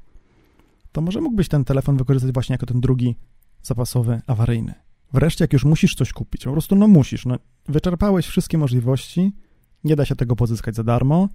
To 0.92 1.00
może 1.00 1.20
mógłbyś 1.20 1.48
ten 1.48 1.64
telefon 1.64 1.96
wykorzystać 1.96 2.32
właśnie 2.32 2.54
jako 2.54 2.66
ten 2.66 2.80
drugi 2.80 3.16
zapasowy, 3.62 4.20
awaryjny. 4.26 4.74
Wreszcie, 5.12 5.44
jak 5.44 5.52
już 5.52 5.64
musisz 5.64 5.94
coś 5.94 6.12
kupić, 6.12 6.44
po 6.44 6.52
prostu 6.52 6.76
no 6.76 6.88
musisz, 6.88 7.26
no, 7.26 7.36
wyczerpałeś 7.68 8.26
wszystkie 8.26 8.58
możliwości, 8.58 9.32
nie 9.84 9.96
da 9.96 10.04
się 10.04 10.16
tego 10.16 10.36
pozyskać 10.36 10.74
za 10.74 10.84
darmo, 10.84 11.28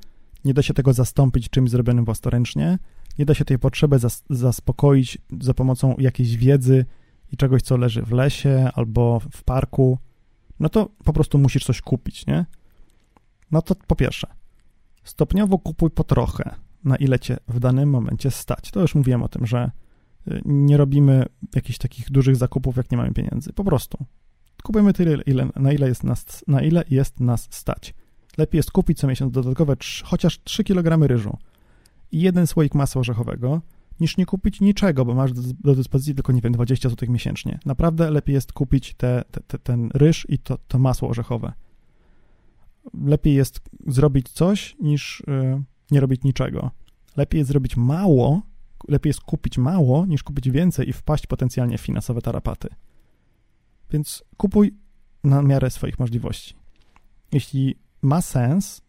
nie 0.46 0.54
da 0.54 0.62
się 0.62 0.74
tego 0.74 0.94
zastąpić 0.94 1.50
czymś 1.50 1.70
zrobionym 1.70 2.06
własnoręcznie, 2.06 2.80
nie 3.20 3.26
da 3.26 3.34
się 3.34 3.46
tej 3.46 3.60
potrzeby 3.60 4.00
zas 4.00 4.24
zaspokoić 4.30 5.18
za 5.42 5.54
pomocą 5.54 5.96
jakiejś 6.00 6.38
wiedzy 6.38 6.86
i 7.34 7.38
czegoś, 7.38 7.62
co 7.62 7.78
leży 7.78 8.02
w 8.02 8.12
lesie 8.12 8.70
albo 8.74 9.20
w 9.20 9.44
parku, 9.44 9.98
no 10.60 10.70
to 10.70 10.90
po 11.04 11.14
prostu 11.14 11.38
musisz 11.38 11.66
coś 11.66 11.82
kupić, 11.82 12.26
nie? 12.26 12.46
No 13.52 13.62
to 13.62 13.76
po 13.88 13.96
pierwsze, 13.96 14.28
stopniowo 15.04 15.60
kupuj 15.60 15.90
po 15.90 16.04
trochę, 16.04 16.56
na 16.84 16.96
ile 16.96 17.20
cię 17.20 17.38
w 17.48 17.60
danym 17.60 17.90
momencie 17.90 18.32
stać. 18.32 18.72
To 18.72 18.82
już 18.82 18.96
mówiłem 18.96 19.24
o 19.24 19.28
tym, 19.28 19.46
że 19.46 19.72
nie 20.46 20.78
robimy 20.78 21.26
jakichś 21.56 21.78
takich 21.78 22.12
dużych 22.12 22.36
zakupów, 22.36 22.78
jak 22.78 22.92
nie 22.92 22.98
mamy 22.98 23.14
pieniędzy. 23.14 23.54
Po 23.54 23.64
prostu. 23.64 24.06
Kupujemy 24.64 24.94
tyle, 24.94 25.24
ile, 25.26 25.48
na, 25.56 25.72
ile 25.72 25.88
jest 25.88 26.04
nas, 26.04 26.44
na 26.48 26.62
ile 26.62 26.84
jest 26.90 27.20
nas 27.20 27.48
stać. 27.52 27.94
Lepiej 28.38 28.60
jest 28.60 28.72
kupić 28.72 29.00
co 29.00 29.08
miesiąc 29.08 29.32
dodatkowe 29.34 29.76
chociaż 30.04 30.44
3 30.44 30.64
kg 30.64 31.08
ryżu 31.08 31.38
i 32.12 32.22
jeden 32.22 32.48
słoik 32.48 32.76
masła 32.76 33.00
orzechowego, 33.00 33.62
niż 34.00 34.18
nie 34.18 34.26
kupić 34.26 34.62
niczego, 34.62 35.06
bo 35.06 35.14
masz 35.14 35.34
do, 35.34 35.76
dyspozycji 35.76 36.16
tylko, 36.16 36.32
nie 36.32 36.42
wiem, 36.42 36.54
20 36.54 36.90
zł 36.90 37.12
miesięcznie. 37.12 37.60
Naprawdę 37.66 38.12
lepiej 38.12 38.34
jest 38.34 38.54
kupić 38.54 38.94
te, 38.94 39.24
te, 39.32 39.42
te, 39.42 39.60
ten 39.60 39.90
ryż 39.94 40.26
i 40.30 40.40
to, 40.40 40.58
to 40.68 40.80
masło 40.80 41.10
orzechowe. 41.10 41.54
Lepiej 42.94 43.36
jest 43.36 43.62
zrobić 43.88 44.30
coś, 44.30 44.76
niż 44.80 45.24
yy, 45.28 45.64
nie 45.92 46.00
robić 46.00 46.24
niczego. 46.24 46.72
Lepiej 47.18 47.40
jest 47.40 47.48
zrobić 47.48 47.78
mało, 47.78 48.42
lepiej 48.88 49.10
jest 49.10 49.22
kupić 49.22 49.58
mało, 49.58 50.06
niż 50.06 50.24
kupić 50.24 50.50
więcej 50.50 50.90
i 50.90 50.94
wpaść 50.94 51.28
potencjalnie 51.28 51.78
w 51.78 51.82
finansowe 51.82 52.22
tarapaty. 52.22 52.70
Więc 53.92 54.24
kupuj 54.38 54.74
na 55.24 55.42
miarę 55.42 55.70
swoich 55.70 56.00
możliwości. 56.00 56.56
Jeśli 57.32 57.76
ma 58.02 58.22
sens, 58.22 58.82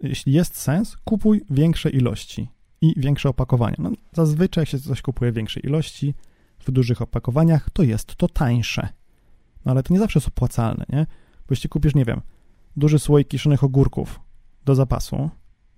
jeśli 0.00 0.32
jest 0.32 0.56
sens, 0.56 0.96
kupuj 1.04 1.44
większe 1.50 1.90
ilości 1.90 2.48
i 2.80 2.94
większe 2.96 3.28
opakowania. 3.28 3.76
No, 3.78 3.90
zazwyczaj, 4.12 4.62
jak 4.62 4.68
się 4.68 4.78
coś 4.78 5.02
kupuje 5.02 5.32
w 5.32 5.34
większej 5.34 5.66
ilości, 5.66 6.14
w 6.58 6.70
dużych 6.70 7.02
opakowaniach, 7.02 7.70
to 7.70 7.82
jest 7.82 8.16
to 8.16 8.28
tańsze. 8.28 8.88
No 9.64 9.72
ale 9.72 9.82
to 9.82 9.94
nie 9.94 10.00
zawsze 10.00 10.18
jest 10.18 10.28
opłacalne, 10.28 10.84
nie? 10.88 11.06
Bo 11.36 11.46
jeśli 11.50 11.68
kupisz, 11.68 11.94
nie 11.94 12.04
wiem, 12.04 12.20
duży 12.76 12.98
słoik 12.98 13.28
kiszonych 13.28 13.64
ogórków 13.64 14.20
do 14.64 14.74
zapasu, 14.74 15.30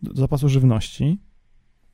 do 0.03 0.21
zapasu 0.21 0.49
żywności, 0.49 1.19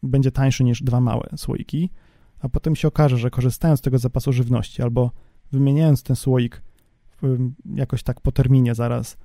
będzie 0.03 0.33
tańszy 0.33 0.64
niż 0.64 0.83
dwa 0.83 1.01
małe 1.01 1.29
słoiki, 1.37 1.90
a 2.38 2.49
potem 2.49 2.77
się 2.77 2.88
okaże, 2.88 3.19
że 3.19 3.31
korzystając 3.31 3.81
z 3.81 3.83
tego 3.83 3.99
zapasu 3.99 4.33
żywności 4.33 4.83
albo 4.83 5.11
wymieniając 5.53 6.03
ten 6.03 6.16
słoik 6.16 6.62
jakoś 7.75 8.03
tak 8.03 8.21
po 8.21 8.33
terminie 8.33 8.75
zaraz, 8.75 9.16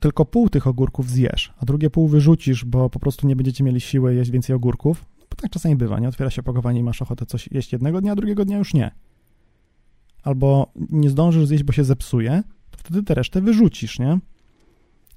tylko 0.00 0.24
pół 0.24 0.48
tych 0.48 0.66
ogórków 0.66 1.10
zjesz, 1.10 1.52
a 1.58 1.66
drugie 1.66 1.90
pół 1.90 2.08
wyrzucisz, 2.08 2.64
bo 2.64 2.90
po 2.90 2.98
prostu 2.98 3.26
nie 3.26 3.36
będziecie 3.36 3.64
mieli 3.64 3.80
siły 3.80 4.14
jeść 4.14 4.30
więcej 4.30 4.56
ogórków, 4.56 5.04
bo 5.30 5.36
tak 5.36 5.50
czasami 5.50 5.76
bywa, 5.76 6.00
nie? 6.00 6.08
Otwiera 6.08 6.30
się 6.30 6.40
opakowanie 6.42 6.80
i 6.80 6.82
masz 6.82 7.02
ochotę 7.02 7.26
coś 7.26 7.48
jeść 7.52 7.72
jednego 7.72 8.00
dnia, 8.00 8.12
a 8.12 8.16
drugiego 8.16 8.44
dnia 8.44 8.58
już 8.58 8.74
nie. 8.74 8.90
Albo 10.22 10.72
nie 10.90 11.10
zdążysz 11.10 11.46
zjeść, 11.46 11.64
bo 11.64 11.72
się 11.72 11.84
zepsuje, 11.84 12.42
to 12.70 12.78
wtedy 12.78 13.02
tę 13.02 13.14
resztę 13.14 13.40
wyrzucisz, 13.40 13.98
nie? 13.98 14.18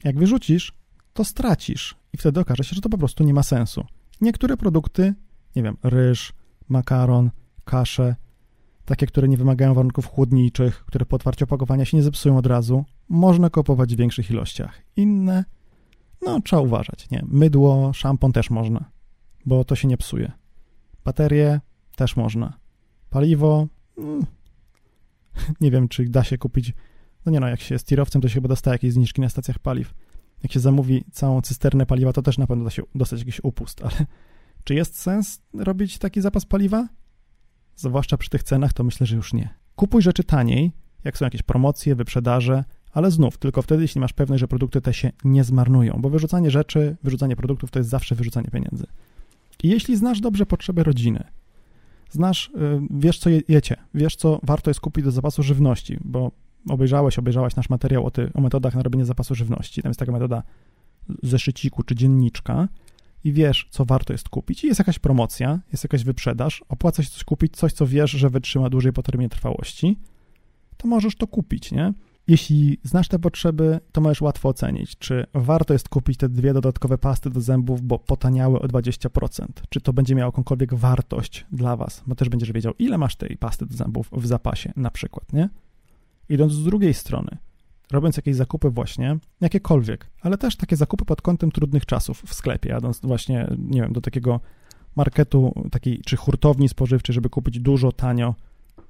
Jak 0.03 0.19
wyrzucisz, 0.19 0.73
to 1.13 1.25
stracisz 1.25 1.95
i 2.13 2.17
wtedy 2.17 2.39
okaże 2.39 2.63
się, 2.63 2.75
że 2.75 2.81
to 2.81 2.89
po 2.89 2.97
prostu 2.97 3.23
nie 3.23 3.33
ma 3.33 3.43
sensu. 3.43 3.85
Niektóre 4.21 4.57
produkty, 4.57 5.13
nie 5.55 5.63
wiem, 5.63 5.77
ryż, 5.83 6.33
makaron, 6.69 7.31
kasze, 7.65 8.15
takie, 8.91 9.07
które 9.07 9.27
nie 9.27 9.37
wymagają 9.37 9.73
warunków 9.73 10.05
chłodniczych, 10.05 10.85
które 10.85 11.05
po 11.05 11.15
otwarciu 11.15 11.43
opakowania 11.43 11.85
się 11.85 11.97
nie 11.97 12.03
zepsują 12.03 12.37
od 12.37 12.45
razu, 12.45 12.85
można 13.09 13.49
kupować 13.49 13.95
w 13.95 13.97
większych 13.97 14.31
ilościach. 14.31 14.81
Inne, 14.95 15.45
no 16.21 16.41
trzeba 16.41 16.61
uważać, 16.61 17.09
nie? 17.09 17.25
Mydło, 17.27 17.93
szampon 17.93 18.31
też 18.31 18.49
można, 18.49 18.91
bo 19.45 19.63
to 19.63 19.75
się 19.75 19.87
nie 19.87 19.97
psuje. 19.97 20.31
Baterie 21.05 21.59
też 21.95 22.15
można. 22.15 22.57
Paliwo, 23.09 23.67
mm, 23.97 24.25
nie 25.61 25.71
wiem, 25.71 25.87
czy 25.87 26.05
da 26.05 26.23
się 26.23 26.37
kupić, 26.37 26.73
no 27.25 27.31
nie 27.31 27.39
no, 27.39 27.47
jak 27.47 27.61
się 27.61 27.75
jest 27.75 27.87
tirowcem, 27.87 28.21
to 28.21 28.27
się 28.27 28.33
chyba 28.33 28.49
dostaje 28.49 28.75
jakieś 28.75 28.93
zniżki 28.93 29.21
na 29.21 29.29
stacjach 29.29 29.59
paliw. 29.59 29.93
Jak 30.43 30.51
się 30.51 30.59
zamówi 30.59 31.03
całą 31.11 31.41
cysternę 31.41 31.85
paliwa, 31.85 32.13
to 32.13 32.21
też 32.21 32.37
na 32.37 32.47
pewno 32.47 32.63
da 32.63 32.69
się 32.69 32.83
dostać 32.95 33.19
jakiś 33.19 33.39
upust, 33.43 33.81
ale 33.81 34.05
czy 34.63 34.75
jest 34.75 34.99
sens 34.99 35.41
robić 35.53 35.97
taki 35.97 36.21
zapas 36.21 36.45
paliwa? 36.45 36.87
Zwłaszcza 37.75 38.17
przy 38.17 38.29
tych 38.29 38.43
cenach, 38.43 38.73
to 38.73 38.83
myślę, 38.83 39.07
że 39.07 39.15
już 39.15 39.33
nie. 39.33 39.49
Kupuj 39.75 40.01
rzeczy 40.01 40.23
taniej, 40.23 40.71
jak 41.03 41.17
są 41.17 41.25
jakieś 41.25 41.43
promocje, 41.43 41.95
wyprzedaże, 41.95 42.63
ale 42.93 43.11
znów, 43.11 43.37
tylko 43.37 43.61
wtedy, 43.61 43.81
jeśli 43.81 44.01
masz 44.01 44.13
pewność, 44.13 44.39
że 44.39 44.47
produkty 44.47 44.81
te 44.81 44.93
się 44.93 45.11
nie 45.23 45.43
zmarnują, 45.43 45.97
bo 45.99 46.09
wyrzucanie 46.09 46.51
rzeczy, 46.51 46.97
wyrzucanie 47.03 47.35
produktów 47.35 47.71
to 47.71 47.79
jest 47.79 47.89
zawsze 47.89 48.15
wyrzucanie 48.15 48.47
pieniędzy. 48.51 48.85
I 49.63 49.69
jeśli 49.69 49.97
znasz 49.97 50.21
dobrze 50.21 50.45
potrzeby 50.45 50.83
rodziny, 50.83 51.23
znasz, 52.09 52.51
y, 52.55 52.81
wiesz 52.89 53.19
co 53.19 53.29
jecie, 53.47 53.75
wiesz 53.93 54.15
co 54.15 54.39
warto 54.43 54.69
jest 54.69 54.79
kupić 54.79 55.05
do 55.05 55.11
zapasu 55.11 55.43
żywności, 55.43 55.97
bo 56.03 56.31
obejrzałeś, 56.69 57.19
obejrzałaś 57.19 57.55
nasz 57.55 57.69
materiał 57.69 58.05
o, 58.05 58.11
ty, 58.11 58.31
o 58.33 58.41
metodach 58.41 58.75
na 58.75 58.83
robienie 58.83 59.05
zapasu 59.05 59.35
żywności. 59.35 59.81
Tam 59.81 59.89
jest 59.89 59.99
taka 59.99 60.11
metoda 60.11 60.43
zeszyciku 61.23 61.83
czy 61.83 61.95
dzienniczka 61.95 62.67
i 63.23 63.33
wiesz, 63.33 63.67
co 63.69 63.85
warto 63.85 64.13
jest 64.13 64.29
kupić. 64.29 64.63
I 64.63 64.67
jest 64.67 64.79
jakaś 64.79 64.99
promocja, 64.99 65.59
jest 65.71 65.83
jakaś 65.83 66.03
wyprzedaż, 66.03 66.63
opłaca 66.69 67.03
się 67.03 67.09
coś 67.09 67.23
kupić, 67.23 67.55
coś, 67.57 67.73
co 67.73 67.87
wiesz, 67.87 68.11
że 68.11 68.29
wytrzyma 68.29 68.69
dłużej 68.69 68.93
po 68.93 69.03
terminie 69.03 69.29
trwałości, 69.29 69.99
to 70.77 70.87
możesz 70.87 71.15
to 71.15 71.27
kupić, 71.27 71.71
nie? 71.71 71.93
Jeśli 72.27 72.77
znasz 72.83 73.07
te 73.07 73.19
potrzeby, 73.19 73.79
to 73.91 74.01
możesz 74.01 74.21
łatwo 74.21 74.49
ocenić, 74.49 74.97
czy 74.97 75.25
warto 75.33 75.73
jest 75.73 75.89
kupić 75.89 76.17
te 76.17 76.29
dwie 76.29 76.53
dodatkowe 76.53 76.97
pasty 76.97 77.29
do 77.29 77.41
zębów, 77.41 77.81
bo 77.81 77.99
potaniały 77.99 78.59
o 78.59 78.67
20%. 78.67 79.45
Czy 79.69 79.81
to 79.81 79.93
będzie 79.93 80.15
miało 80.15 80.27
jakąkolwiek 80.27 80.73
wartość 80.73 81.45
dla 81.51 81.75
was, 81.75 82.03
bo 82.07 82.15
też 82.15 82.29
będziesz 82.29 82.51
wiedział, 82.51 82.73
ile 82.79 82.97
masz 82.97 83.15
tej 83.15 83.37
pasty 83.37 83.65
do 83.65 83.75
zębów 83.75 84.09
w 84.11 84.27
zapasie, 84.27 84.73
na 84.75 84.91
przykład, 84.91 85.33
nie? 85.33 85.49
Idąc 86.29 86.53
z 86.53 86.63
drugiej 86.63 86.93
strony, 86.93 87.37
robiąc 87.91 88.17
jakieś 88.17 88.35
zakupy 88.35 88.69
właśnie, 88.69 89.17
jakiekolwiek, 89.41 90.11
ale 90.21 90.37
też 90.37 90.55
takie 90.55 90.75
zakupy 90.75 91.05
pod 91.05 91.21
kątem 91.21 91.51
trudnych 91.51 91.85
czasów 91.85 92.23
w 92.25 92.33
sklepie, 92.33 92.69
jadąc 92.69 92.99
właśnie, 93.03 93.47
nie 93.57 93.81
wiem, 93.81 93.93
do 93.93 94.01
takiego 94.01 94.39
marketu, 94.95 95.53
takiej 95.71 96.01
czy 96.05 96.17
hurtowni 96.17 96.69
spożywczej, 96.69 97.13
żeby 97.13 97.29
kupić 97.29 97.59
dużo, 97.59 97.91
tanio, 97.91 98.35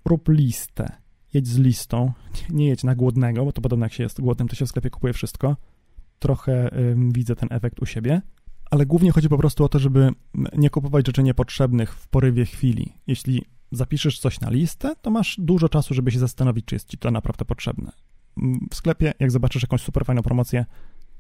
rób 0.06 0.30
listę. 0.30 0.92
Jedź 1.34 1.48
z 1.48 1.58
listą, 1.58 2.12
nie 2.50 2.68
jedź 2.68 2.84
na 2.84 2.96
głodnego, 2.96 3.46
bo 3.46 3.52
to 3.52 3.62
podobno 3.62 3.86
jak 3.86 3.94
się 3.94 4.04
jest 4.04 4.22
głodnym, 4.22 4.48
to 4.48 4.56
się 4.56 4.66
w 4.66 4.70
sklepie 4.70 4.90
kupuje 4.90 5.14
wszystko. 5.14 5.58
Trochę 6.20 6.70
widzę 7.12 7.36
ten 7.36 7.50
efekt 7.52 7.82
u 7.82 7.86
siebie, 7.86 8.22
ale 8.72 8.86
głównie 8.86 9.12
chodzi 9.12 9.30
po 9.30 9.38
prostu 9.38 9.64
o 9.64 9.70
to, 9.70 9.80
żeby 9.80 10.10
nie 10.58 10.70
kupować 10.70 11.08
rzeczy 11.08 11.24
niepotrzebnych 11.24 11.94
w 11.94 12.08
porywie 12.08 12.46
chwili. 12.46 12.94
Jeśli 13.08 13.46
zapiszesz 13.72 14.20
coś 14.20 14.40
na 14.40 14.50
listę, 14.50 14.96
to 15.02 15.12
masz 15.12 15.36
dużo 15.40 15.70
czasu, 15.70 15.94
żeby 15.94 16.12
się 16.12 16.20
zastanowić, 16.20 16.66
czy 16.66 16.76
jest 16.76 16.90
ci 16.90 16.98
to 16.98 17.12
naprawdę 17.12 17.46
potrzebne. 17.46 17.92
W 18.72 18.76
sklepie, 18.76 19.14
jak 19.20 19.32
zobaczysz 19.32 19.62
jakąś 19.62 19.82
super 19.82 20.06
fajną 20.06 20.22
promocję, 20.22 20.66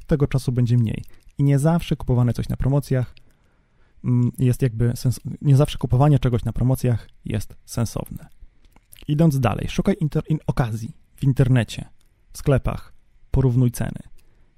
tego 0.07 0.27
czasu 0.27 0.51
będzie 0.51 0.77
mniej. 0.77 1.03
I 1.37 1.43
nie 1.43 1.59
zawsze 1.59 1.95
kupowane 1.95 2.33
coś 2.33 2.49
na 2.49 2.57
promocjach 2.57 3.15
jest 4.39 4.61
jakby 4.61 4.91
sens... 4.95 5.19
nie 5.41 5.55
zawsze 5.55 5.77
kupowanie 5.77 6.19
czegoś 6.19 6.43
na 6.43 6.53
promocjach 6.53 7.09
jest 7.25 7.55
sensowne. 7.65 8.27
Idąc 9.07 9.39
dalej, 9.39 9.67
szukaj 9.69 9.95
inter... 9.99 10.23
in... 10.29 10.39
okazji 10.47 10.91
w 11.15 11.23
internecie, 11.23 11.85
w 12.31 12.37
sklepach, 12.37 12.93
porównuj 13.31 13.71
ceny. 13.71 13.99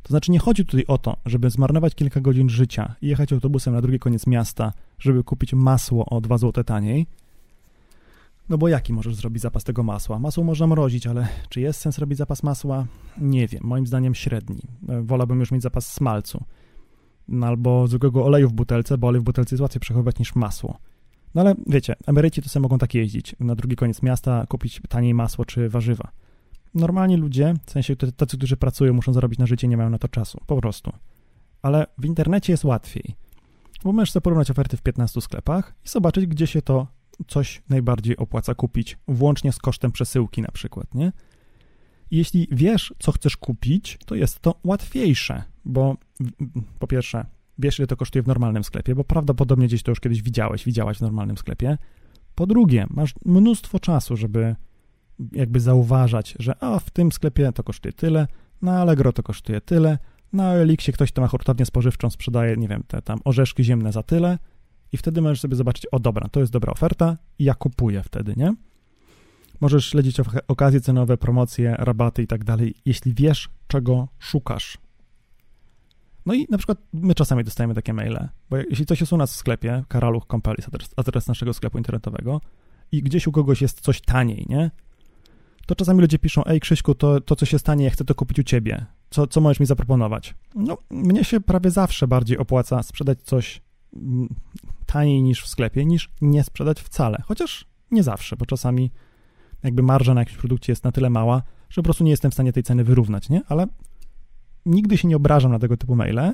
To 0.04 0.10
znaczy 0.10 0.32
nie 0.32 0.39
chodzi 0.39 0.66
tutaj 0.66 0.86
o 0.88 0.98
to, 0.98 1.18
żeby 1.26 1.50
zmarnować 1.50 1.96
kilka 1.96 2.22
godzin 2.22 2.50
życia 2.50 2.96
i 3.02 3.08
jechać 3.08 3.34
autobusem 3.34 3.74
na 3.74 3.82
drugi 3.82 4.00
koniec 4.00 4.28
miasta, 4.28 4.74
żeby 5.00 5.24
kupić 5.24 5.54
masło 5.54 6.06
o 6.06 6.22
2 6.22 6.38
zł 6.38 6.63
taniej, 6.63 7.08
no 8.49 8.58
bo 8.58 8.67
jaki 8.67 8.93
możesz 8.93 9.15
zrobić 9.15 9.41
zapas 9.41 9.63
tego 9.63 9.84
masła? 9.84 10.19
Masło 10.19 10.43
można 10.43 10.67
mrozić, 10.67 11.08
ale 11.08 11.27
czy 11.49 11.62
jest 11.62 11.82
sens 11.82 11.97
robić 11.97 12.17
zapas 12.17 12.43
masła? 12.43 12.86
Nie 13.17 13.47
wiem, 13.47 13.62
moim 13.63 13.88
zdaniem 13.88 14.15
średni. 14.15 14.62
E, 14.89 15.01
wolałbym 15.01 15.39
już 15.39 15.51
mieć 15.51 15.62
zapas 15.62 15.93
smalcu. 15.93 16.43
No 17.27 17.47
albo 17.47 17.88
zwykłego 17.88 18.25
oleju 18.25 18.49
w 18.49 18.53
butelce, 18.53 18.97
bo 18.97 19.08
olej 19.08 19.21
w 19.21 19.23
butelce 19.23 19.56
jest 19.56 19.62
łatwiej 19.62 19.79
przechowywać 19.79 20.19
niż 20.19 20.36
masło. 20.36 20.77
No 21.36 21.41
ale 21.41 21.56
wiecie, 21.67 21.95
emeryci 22.08 22.41
to 22.41 22.49
sobie 22.49 22.62
mogą 22.62 22.77
tak 22.77 22.93
jeździć, 22.93 23.36
na 23.39 23.56
drugi 23.56 23.75
koniec 23.75 24.01
miasta 24.01 24.45
kupić 24.49 24.82
taniej 24.89 25.13
masło 25.13 25.45
czy 25.45 25.69
warzywa. 25.69 26.12
Normalni 26.73 27.17
ludzie, 27.17 27.53
w 27.65 27.71
sensie 27.71 27.95
tacy, 27.95 28.38
którzy 28.38 28.58
pracują, 28.58 28.93
muszą 28.93 29.13
zarobić 29.13 29.39
na 29.39 29.45
życie, 29.45 29.67
nie 29.67 29.77
mają 29.77 29.89
na 29.89 29.97
to 29.97 30.08
czasu, 30.08 30.41
po 30.47 30.62
prostu. 30.62 30.91
Ale 31.62 31.86
w 31.97 32.06
internecie 32.06 32.53
jest 32.53 32.65
łatwiej, 32.65 33.15
bo 33.84 33.93
możesz 33.93 34.12
sobie 34.12 34.21
porównać 34.21 34.51
oferty 34.51 34.77
w 34.77 34.82
15 34.82 35.21
sklepach 35.21 35.75
i 35.86 35.89
zobaczyć, 35.89 36.25
gdzie 36.25 36.47
się 36.47 36.62
to 36.62 36.88
coś 37.28 37.62
najbardziej 37.70 38.18
opłaca 38.18 38.56
kupić, 38.56 38.98
włącznie 39.08 39.52
z 39.52 39.60
kosztem 39.60 39.92
przesyłki 39.92 40.42
na 40.42 40.52
przykład, 40.52 40.96
nie? 40.96 41.12
Jeśli 42.12 42.48
wiesz, 42.52 42.94
co 43.00 43.12
chcesz 43.12 43.38
kupić, 43.38 43.98
to 44.06 44.16
jest 44.16 44.40
to 44.40 44.56
łatwiejsze, 44.64 45.44
bo 45.66 45.98
po 46.80 46.88
pierwsze, 46.88 47.26
wiesz, 47.58 47.80
ile 47.80 47.88
to 47.88 47.98
kosztuje 47.98 48.24
w 48.24 48.28
normalnym 48.28 48.64
sklepie, 48.64 48.96
bo 48.96 49.04
prawdopodobnie 49.04 49.68
gdzieś 49.68 49.84
to 49.84 49.92
już 49.92 50.00
kiedyś 50.00 50.22
widziałeś, 50.22 50.66
widziałaś 50.66 50.98
w 50.98 51.02
normalnym 51.02 51.38
sklepie. 51.38 51.78
Po 52.36 52.48
drugie, 52.48 52.86
masz 52.90 53.14
mnóstwo 53.26 53.80
czasu, 53.80 54.18
żeby 54.18 54.56
jakby 55.32 55.60
zauważać, 55.60 56.36
że 56.40 56.64
a 56.64 56.80
w 56.80 56.90
tym 56.90 57.12
sklepie 57.12 57.52
to 57.52 57.64
kosztuje 57.64 57.94
tyle, 57.94 58.28
na 58.62 58.82
Allegro 58.82 59.14
to 59.14 59.24
kosztuje 59.24 59.62
tyle, 59.62 59.98
na 60.34 60.54
Elixie 60.54 60.94
ktoś, 60.94 61.12
kto 61.12 61.22
ma 61.22 61.28
hurtownię 61.28 61.66
spożywczą, 61.66 62.10
sprzedaje, 62.10 62.58
nie 62.58 62.68
wiem, 62.68 62.84
te 62.88 63.02
tam 63.02 63.20
orzeszki 63.26 63.64
ziemne 63.64 63.92
za 63.92 64.04
tyle, 64.04 64.38
i 64.93 64.97
wtedy 64.97 65.21
możesz 65.21 65.41
sobie 65.41 65.56
zobaczyć, 65.56 65.86
o 65.86 65.99
dobra, 65.99 66.27
to 66.27 66.39
jest 66.39 66.51
dobra 66.51 66.73
oferta 66.73 67.17
i 67.39 67.43
ja 67.43 67.53
kupuję 67.53 68.03
wtedy, 68.03 68.34
nie? 68.38 68.53
Możesz 69.62 69.86
śledzić 69.86 70.17
okazje 70.47 70.82
cenowe, 70.82 71.17
promocje, 71.17 71.75
rabaty 71.79 72.23
i 72.23 72.27
tak 72.27 72.43
dalej, 72.43 72.75
jeśli 72.86 73.13
wiesz, 73.13 73.49
czego 73.67 74.08
szukasz. 74.19 74.77
No 76.25 76.34
i 76.34 76.47
na 76.49 76.58
przykład 76.58 76.77
my 76.93 77.15
czasami 77.15 77.43
dostajemy 77.43 77.73
takie 77.73 77.93
maile, 77.93 78.29
bo 78.49 78.58
jeśli 78.58 78.86
coś 78.86 78.99
jest 78.99 79.13
u 79.13 79.17
nas 79.17 79.34
w 79.34 79.36
sklepie, 79.36 79.84
Karaluch 79.88 80.25
Compellis, 80.32 80.67
adres, 80.67 80.89
adres 80.95 81.27
naszego 81.27 81.53
sklepu 81.53 81.77
internetowego 81.77 82.41
i 82.91 83.03
gdzieś 83.03 83.27
u 83.27 83.32
kogoś 83.32 83.62
jest 83.62 83.82
coś 83.82 84.01
taniej, 84.01 84.45
nie? 84.49 84.71
To 85.65 85.75
czasami 85.75 86.01
ludzie 86.01 86.19
piszą, 86.19 86.45
ej 86.45 86.60
Krzyśku, 86.60 86.95
to, 86.95 87.21
to 87.21 87.36
coś 87.36 87.53
jest 87.53 87.65
taniej, 87.65 87.86
ja 87.86 87.91
chcę 87.91 88.06
to 88.06 88.15
kupić 88.15 88.39
u 88.39 88.43
ciebie. 88.43 88.86
Co, 89.10 89.27
co 89.27 89.41
możesz 89.41 89.60
mi 89.60 89.65
zaproponować? 89.65 90.36
No, 90.56 90.77
mnie 90.89 91.23
się 91.23 91.41
prawie 91.41 91.71
zawsze 91.71 92.08
bardziej 92.08 92.38
opłaca 92.38 92.84
sprzedać 92.84 93.21
coś 93.21 93.62
taniej 94.86 95.21
niż 95.21 95.43
w 95.43 95.47
sklepie, 95.47 95.86
niż 95.86 96.10
nie 96.21 96.43
sprzedać 96.43 96.82
wcale. 96.82 97.17
Chociaż 97.25 97.65
nie 97.91 98.03
zawsze, 98.03 98.38
bo 98.38 98.45
czasami 98.45 98.91
jakby 99.63 99.84
marża 99.84 100.13
na 100.13 100.21
jakimś 100.21 100.38
produkcie 100.38 100.71
jest 100.71 100.84
na 100.84 100.91
tyle 100.91 101.10
mała, 101.10 101.43
że 101.69 101.75
po 101.75 101.84
prostu 101.84 102.03
nie 102.03 102.12
jestem 102.12 102.32
w 102.32 102.34
stanie 102.34 102.53
tej 102.53 102.63
ceny 102.63 102.84
wyrównać, 102.84 103.29
nie? 103.29 103.41
Ale 103.47 103.67
nigdy 104.65 104.97
się 104.97 105.08
nie 105.08 105.15
obrażam 105.15 105.51
na 105.51 105.60
tego 105.60 105.77
typu 105.77 105.95
maile, 105.95 106.34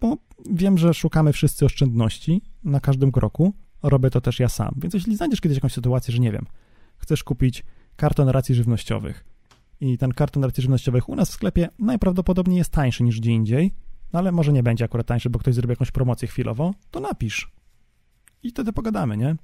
bo 0.00 0.16
wiem, 0.50 0.78
że 0.78 0.94
szukamy 0.94 1.32
wszyscy 1.32 1.64
oszczędności, 1.64 2.42
na 2.64 2.80
każdym 2.80 3.12
kroku, 3.12 3.54
robię 3.82 4.10
to 4.10 4.20
też 4.20 4.40
ja 4.40 4.48
sam. 4.48 4.74
Więc 4.76 4.94
jeśli 4.94 5.16
znajdziesz 5.16 5.40
kiedyś 5.40 5.56
jakąś 5.56 5.72
sytuację, 5.72 6.14
że 6.14 6.20
nie 6.20 6.32
wiem, 6.32 6.46
chcesz 6.96 7.24
kupić 7.24 7.64
karton 7.96 8.28
racji 8.28 8.54
żywnościowych 8.54 9.24
i 9.80 9.98
ten 9.98 10.12
karton 10.12 10.44
racji 10.44 10.62
żywnościowych 10.62 11.08
u 11.08 11.14
nas 11.14 11.30
w 11.30 11.32
sklepie 11.32 11.68
najprawdopodobniej 11.78 12.58
jest 12.58 12.70
tańszy 12.70 13.02
niż 13.02 13.20
gdzie 13.20 13.30
indziej, 13.30 13.74
no 14.14 14.20
ale 14.20 14.32
może 14.32 14.52
nie 14.52 14.62
będzie 14.62 14.84
akurat 14.84 15.06
tańszy, 15.06 15.30
bo 15.30 15.38
ktoś 15.38 15.54
zrobi 15.54 15.72
jakąś 15.72 15.90
promocję 15.90 16.28
chwilowo, 16.28 16.74
to 16.90 17.00
napisz. 17.00 17.52
I 18.42 18.50
wtedy 18.50 18.72
pogadamy, 18.72 19.16
nie? 19.16 19.36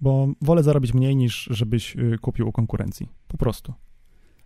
Bo 0.00 0.28
wolę 0.40 0.62
zarobić 0.62 0.94
mniej 0.94 1.16
niż 1.16 1.48
żebyś 1.50 1.96
y, 1.96 2.18
kupił 2.20 2.48
u 2.48 2.52
konkurencji. 2.52 3.08
Po 3.28 3.36
prostu. 3.36 3.74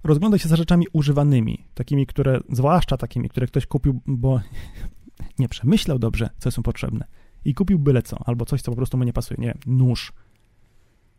Rozglądaj 0.05 0.41
się 0.41 0.49
za 0.49 0.57
rzeczami 0.57 0.87
używanymi, 0.93 1.65
takimi, 1.75 2.07
które, 2.07 2.41
zwłaszcza 2.51 2.97
takimi, 2.97 3.29
które 3.29 3.47
ktoś 3.47 3.67
kupił, 3.67 4.01
bo 4.07 4.41
nie 5.39 5.49
przemyślał 5.49 5.99
dobrze, 5.99 6.31
co 6.39 6.51
są 6.51 6.63
potrzebne. 6.63 7.05
I 7.45 7.55
kupił 7.55 7.79
byle 7.79 8.03
co, 8.03 8.19
albo 8.27 8.45
coś, 8.45 8.63
co 8.63 8.73
po 8.73 8.77
prostu 8.77 8.99
mu 8.99 9.05
nie 9.05 9.13
pasuje. 9.13 9.41
Nie 9.41 9.55
nóż, 9.67 10.13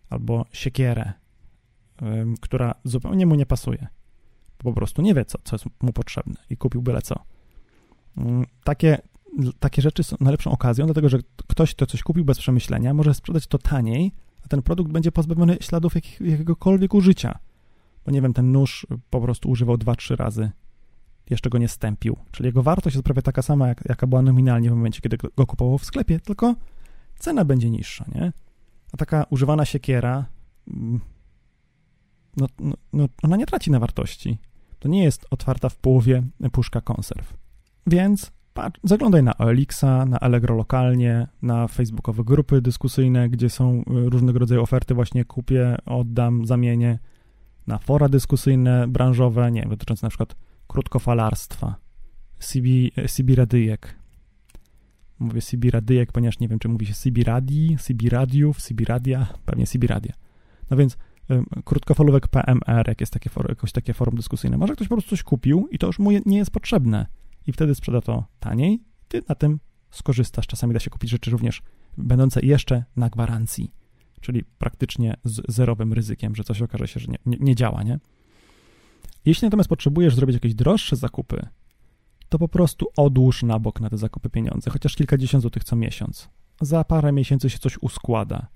albo 0.09 0.45
siekierę, 0.51 1.13
która 2.41 2.75
zupełnie 2.83 3.25
mu 3.25 3.35
nie 3.35 3.45
pasuje. 3.45 3.87
Po 4.57 4.73
prostu 4.73 5.01
nie 5.01 5.13
wie, 5.13 5.25
co, 5.25 5.37
co 5.43 5.55
jest 5.55 5.65
mu 5.81 5.93
potrzebne 5.93 6.35
i 6.49 6.57
kupił 6.57 6.81
byle 6.81 7.01
co. 7.01 7.36
Mm, 8.17 8.45
takie, 8.63 8.97
takie 9.59 9.81
rzeczy 9.81 10.03
są 10.03 10.15
najlepszą 10.19 10.51
okazją, 10.51 10.85
dlatego 10.85 11.09
że 11.09 11.19
ktoś, 11.47 11.75
kto 11.75 11.85
coś 11.85 12.03
kupił 12.03 12.25
bez 12.25 12.39
przemyślenia, 12.39 12.93
może 12.93 13.13
sprzedać 13.13 13.47
to 13.47 13.57
taniej, 13.57 14.11
a 14.45 14.47
ten 14.47 14.61
produkt 14.61 14.91
będzie 14.91 15.11
pozbawiony 15.11 15.57
śladów 15.61 15.95
jak, 15.95 16.21
jakiegokolwiek 16.21 16.93
użycia. 16.93 17.39
Bo 18.05 18.11
nie 18.11 18.21
wiem, 18.21 18.33
ten 18.33 18.51
nóż 18.51 18.87
po 19.09 19.21
prostu 19.21 19.49
używał 19.49 19.77
dwa, 19.77 19.95
trzy 19.95 20.15
razy, 20.15 20.51
jeszcze 21.29 21.49
go 21.49 21.57
nie 21.57 21.67
stępił. 21.67 22.17
Czyli 22.31 22.47
jego 22.47 22.63
wartość 22.63 22.95
jest 22.95 23.05
prawie 23.05 23.21
taka 23.21 23.41
sama, 23.41 23.67
jak, 23.67 23.83
jaka 23.89 24.07
była 24.07 24.21
nominalnie 24.21 24.69
w 24.69 24.73
momencie, 24.73 25.01
kiedy 25.01 25.17
go 25.17 25.45
kupował 25.45 25.77
w 25.77 25.85
sklepie, 25.85 26.19
tylko 26.19 26.55
cena 27.19 27.45
będzie 27.45 27.69
niższa, 27.69 28.05
nie? 28.15 28.33
A 28.93 28.97
taka 28.97 29.25
używana 29.29 29.65
siekiera, 29.65 30.25
mm, 30.67 30.99
no, 32.37 32.47
no, 32.59 32.75
no 32.93 33.07
ona 33.23 33.37
nie 33.37 33.45
traci 33.45 33.71
na 33.71 33.79
wartości. 33.79 34.37
To 34.79 34.89
nie 34.89 35.03
jest 35.03 35.25
otwarta 35.31 35.69
w 35.69 35.75
połowie 35.75 36.23
puszka 36.51 36.81
konserw. 36.81 37.33
Więc 37.87 38.31
patrz, 38.53 38.79
zaglądaj 38.83 39.23
na 39.23 39.37
OLX, 39.37 39.81
na 39.83 40.19
Allegro 40.19 40.55
lokalnie, 40.55 41.27
na 41.41 41.67
facebookowe 41.67 42.23
grupy 42.23 42.61
dyskusyjne, 42.61 43.29
gdzie 43.29 43.49
są 43.49 43.79
y, 43.79 43.83
różnego 44.09 44.39
rodzaju 44.39 44.61
oferty, 44.61 44.93
właśnie 44.93 45.25
kupię, 45.25 45.75
oddam, 45.85 46.45
zamienię, 46.45 46.99
na 47.67 47.77
fora 47.77 48.09
dyskusyjne, 48.09 48.87
branżowe, 48.87 49.51
nie 49.51 49.61
wiem, 49.61 49.69
dotyczące 49.69 50.05
na 50.05 50.09
przykład 50.09 50.35
krótkofalarstwa, 50.67 51.75
CB, 52.39 52.67
CB 53.07 53.35
Radyjek. 53.35 53.95
Mówię 55.19 55.41
CB 55.41 55.71
Radyjek, 55.71 56.11
ponieważ 56.11 56.39
nie 56.39 56.47
wiem, 56.47 56.59
czy 56.59 56.69
mówi 56.69 56.85
się 56.85 56.93
CB 56.93 57.23
Radii, 57.23 57.77
CB 57.79 58.09
Radiów, 58.09 58.61
CB 58.61 58.85
Radia, 58.85 59.27
pewnie 59.45 59.67
CB 59.67 59.87
Radia. 59.87 60.13
No 60.69 60.77
więc 60.77 60.97
krótkofalówek 61.65 62.27
PMR, 62.27 62.87
jak 62.87 62.99
jest 62.99 63.13
takie 63.13 63.29
forum, 63.29 63.55
takie 63.73 63.93
forum 63.93 64.15
dyskusyjne. 64.15 64.57
Może 64.57 64.73
ktoś 64.73 64.87
po 64.87 64.95
prostu 64.95 65.09
coś 65.09 65.23
kupił 65.23 65.67
i 65.71 65.77
to 65.77 65.87
już 65.87 65.99
mu 65.99 66.11
nie 66.25 66.37
jest 66.37 66.51
potrzebne 66.51 67.07
i 67.47 67.53
wtedy 67.53 67.75
sprzeda 67.75 68.01
to 68.01 68.25
taniej, 68.39 68.83
ty 69.07 69.21
na 69.29 69.35
tym 69.35 69.59
skorzystasz. 69.91 70.47
Czasami 70.47 70.73
da 70.73 70.79
się 70.79 70.89
kupić 70.89 71.09
rzeczy 71.09 71.31
również 71.31 71.61
będące 71.97 72.41
jeszcze 72.41 72.83
na 72.95 73.09
gwarancji, 73.09 73.71
czyli 74.21 74.43
praktycznie 74.43 75.13
z 75.23 75.41
zerowym 75.51 75.93
ryzykiem, 75.93 76.35
że 76.35 76.43
coś 76.43 76.61
okaże 76.61 76.87
się, 76.87 76.99
że 76.99 77.07
nie, 77.07 77.17
nie, 77.25 77.37
nie 77.39 77.55
działa, 77.55 77.83
nie? 77.83 77.99
Jeśli 79.25 79.45
natomiast 79.45 79.69
potrzebujesz 79.69 80.15
zrobić 80.15 80.33
jakieś 80.33 80.55
droższe 80.55 80.95
zakupy, 80.95 81.47
to 82.29 82.39
po 82.39 82.47
prostu 82.47 82.87
odłóż 82.97 83.43
na 83.43 83.59
bok 83.59 83.81
na 83.81 83.89
te 83.89 83.97
zakupy 83.97 84.29
pieniądze, 84.29 84.71
chociaż 84.71 84.95
kilkadziesiąt 84.95 85.41
złotych 85.41 85.63
co 85.63 85.75
miesiąc. 85.75 86.29
Za 86.61 86.83
parę 86.83 87.11
miesięcy 87.11 87.49
się 87.49 87.59
coś 87.59 87.77
uskłada. 87.81 88.47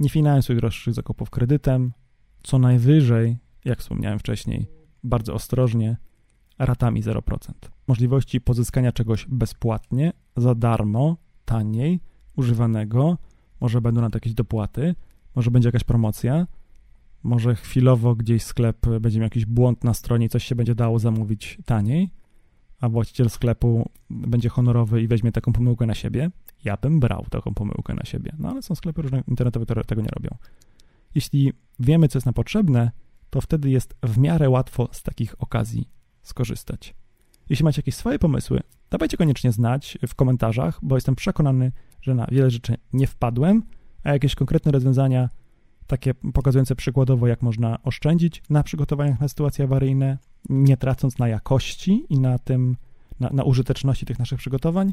Nie 0.00 0.08
finansuj 0.08 0.56
droższych 0.56 0.94
zakupów 0.94 1.30
kredytem, 1.30 1.92
co 2.42 2.58
najwyżej, 2.58 3.38
jak 3.64 3.78
wspomniałem 3.78 4.18
wcześniej, 4.18 4.66
bardzo 5.04 5.34
ostrożnie, 5.34 5.96
ratami 6.66 7.02
0%. 7.02 7.52
Możliwości 7.86 8.40
pozyskania 8.40 8.92
czegoś 8.92 9.26
bezpłatnie, 9.28 10.12
za 10.36 10.54
darmo, 10.54 11.16
taniej, 11.44 12.00
używanego, 12.36 13.18
może 13.60 13.80
będą 13.80 14.00
na 14.00 14.10
to 14.10 14.16
jakieś 14.16 14.34
dopłaty, 14.34 14.94
może 15.34 15.50
będzie 15.50 15.68
jakaś 15.68 15.84
promocja, 15.84 16.46
może 17.22 17.54
chwilowo 17.54 18.14
gdzieś 18.14 18.42
sklep 18.42 18.86
będzie 19.00 19.18
miał 19.18 19.26
jakiś 19.26 19.46
błąd 19.46 19.84
na 19.84 19.94
stronie 19.94 20.26
i 20.26 20.28
coś 20.28 20.44
się 20.44 20.54
będzie 20.54 20.74
dało 20.74 20.98
zamówić 20.98 21.58
taniej, 21.64 22.10
a 22.80 22.88
właściciel 22.88 23.30
sklepu 23.30 23.90
będzie 24.10 24.48
honorowy 24.48 25.02
i 25.02 25.08
weźmie 25.08 25.32
taką 25.32 25.52
pomyłkę 25.52 25.86
na 25.86 25.94
siebie. 25.94 26.30
Ja 26.64 26.76
bym 26.76 27.00
brał 27.00 27.26
taką 27.30 27.54
pomyłkę 27.54 27.94
na 27.94 28.04
siebie, 28.04 28.32
no 28.38 28.48
ale 28.48 28.62
są 28.62 28.74
sklepy 28.74 29.02
różne 29.02 29.22
internetowe, 29.28 29.66
które 29.66 29.84
tego 29.84 30.02
nie 30.02 30.08
robią. 30.08 30.36
Jeśli 31.14 31.52
wiemy, 31.80 32.08
co 32.08 32.18
jest 32.18 32.26
nam 32.26 32.34
potrzebne, 32.34 32.90
to 33.30 33.40
wtedy 33.40 33.70
jest 33.70 33.94
w 34.02 34.18
miarę 34.18 34.50
łatwo 34.50 34.88
z 34.92 35.02
takich 35.02 35.42
okazji 35.42 35.88
skorzystać. 36.22 36.94
Jeśli 37.48 37.64
macie 37.64 37.78
jakieś 37.78 37.94
swoje 37.94 38.18
pomysły, 38.18 38.60
dawajcie 38.90 39.16
koniecznie 39.16 39.52
znać 39.52 39.98
w 40.08 40.14
komentarzach, 40.14 40.78
bo 40.82 40.96
jestem 40.96 41.14
przekonany, 41.14 41.72
że 42.02 42.14
na 42.14 42.26
wiele 42.30 42.50
rzeczy 42.50 42.76
nie 42.92 43.06
wpadłem, 43.06 43.62
a 44.04 44.12
jakieś 44.12 44.34
konkretne 44.34 44.72
rozwiązania, 44.72 45.28
takie 45.86 46.14
pokazujące 46.14 46.76
przykładowo, 46.76 47.26
jak 47.26 47.42
można 47.42 47.82
oszczędzić 47.82 48.42
na 48.50 48.62
przygotowaniach 48.62 49.20
na 49.20 49.28
sytuacje 49.28 49.64
awaryjne, 49.64 50.18
nie 50.48 50.76
tracąc 50.76 51.18
na 51.18 51.28
jakości 51.28 52.06
i 52.08 52.20
na 52.20 52.38
tym, 52.38 52.76
na, 53.20 53.30
na 53.30 53.44
użyteczności 53.44 54.06
tych 54.06 54.18
naszych 54.18 54.38
przygotowań, 54.38 54.92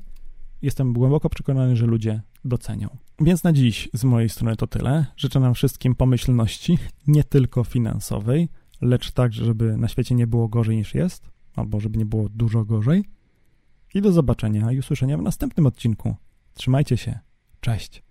jestem 0.61 0.93
głęboko 0.93 1.29
przekonany, 1.29 1.75
że 1.75 1.85
ludzie 1.85 2.21
docenią. 2.45 2.87
Więc 3.21 3.43
na 3.43 3.53
dziś 3.53 3.89
z 3.93 4.03
mojej 4.03 4.29
strony 4.29 4.55
to 4.55 4.67
tyle. 4.67 5.05
Życzę 5.17 5.39
nam 5.39 5.53
wszystkim 5.53 5.95
pomyślności, 5.95 6.77
nie 7.07 7.23
tylko 7.23 7.63
finansowej, 7.63 8.49
lecz 8.81 9.11
tak, 9.11 9.33
żeby 9.33 9.77
na 9.77 9.87
świecie 9.87 10.15
nie 10.15 10.27
było 10.27 10.47
gorzej 10.47 10.77
niż 10.77 10.95
jest, 10.95 11.29
albo 11.55 11.79
żeby 11.79 11.97
nie 11.97 12.05
było 12.05 12.29
dużo 12.29 12.65
gorzej. 12.65 13.05
I 13.93 14.01
do 14.01 14.11
zobaczenia 14.11 14.71
i 14.71 14.79
usłyszenia 14.79 15.17
w 15.17 15.21
następnym 15.21 15.65
odcinku. 15.65 16.15
Trzymajcie 16.53 16.97
się. 16.97 17.19
Cześć. 17.59 18.09